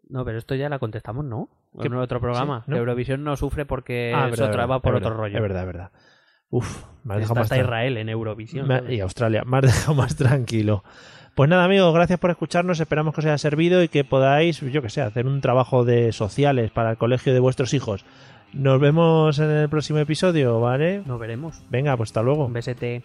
[0.09, 1.49] No, pero esto ya la contestamos, ¿no?
[1.81, 1.87] ¿Qué?
[1.87, 2.63] En otro programa.
[2.65, 2.77] Sí, ¿no?
[2.77, 5.37] Eurovisión no sufre porque Ah, es verdad, otra, va por otro rollo.
[5.37, 5.91] Es verdad, es verdad.
[6.51, 8.69] Uf, me has dejado más hasta Israel en Eurovisión.
[8.91, 9.43] y Australia.
[9.47, 10.85] Me has dejado más tranquilo.
[11.35, 12.79] Pues nada, amigos, gracias por escucharnos.
[12.79, 16.13] Esperamos que os haya servido y que podáis, yo que sé, hacer un trabajo de
[16.13, 18.05] sociales para el colegio de vuestros hijos.
[18.53, 21.03] Nos vemos en el próximo episodio, ¿vale?
[21.07, 21.63] Nos veremos.
[21.71, 22.45] Venga, pues hasta luego.
[22.45, 23.01] Un besete.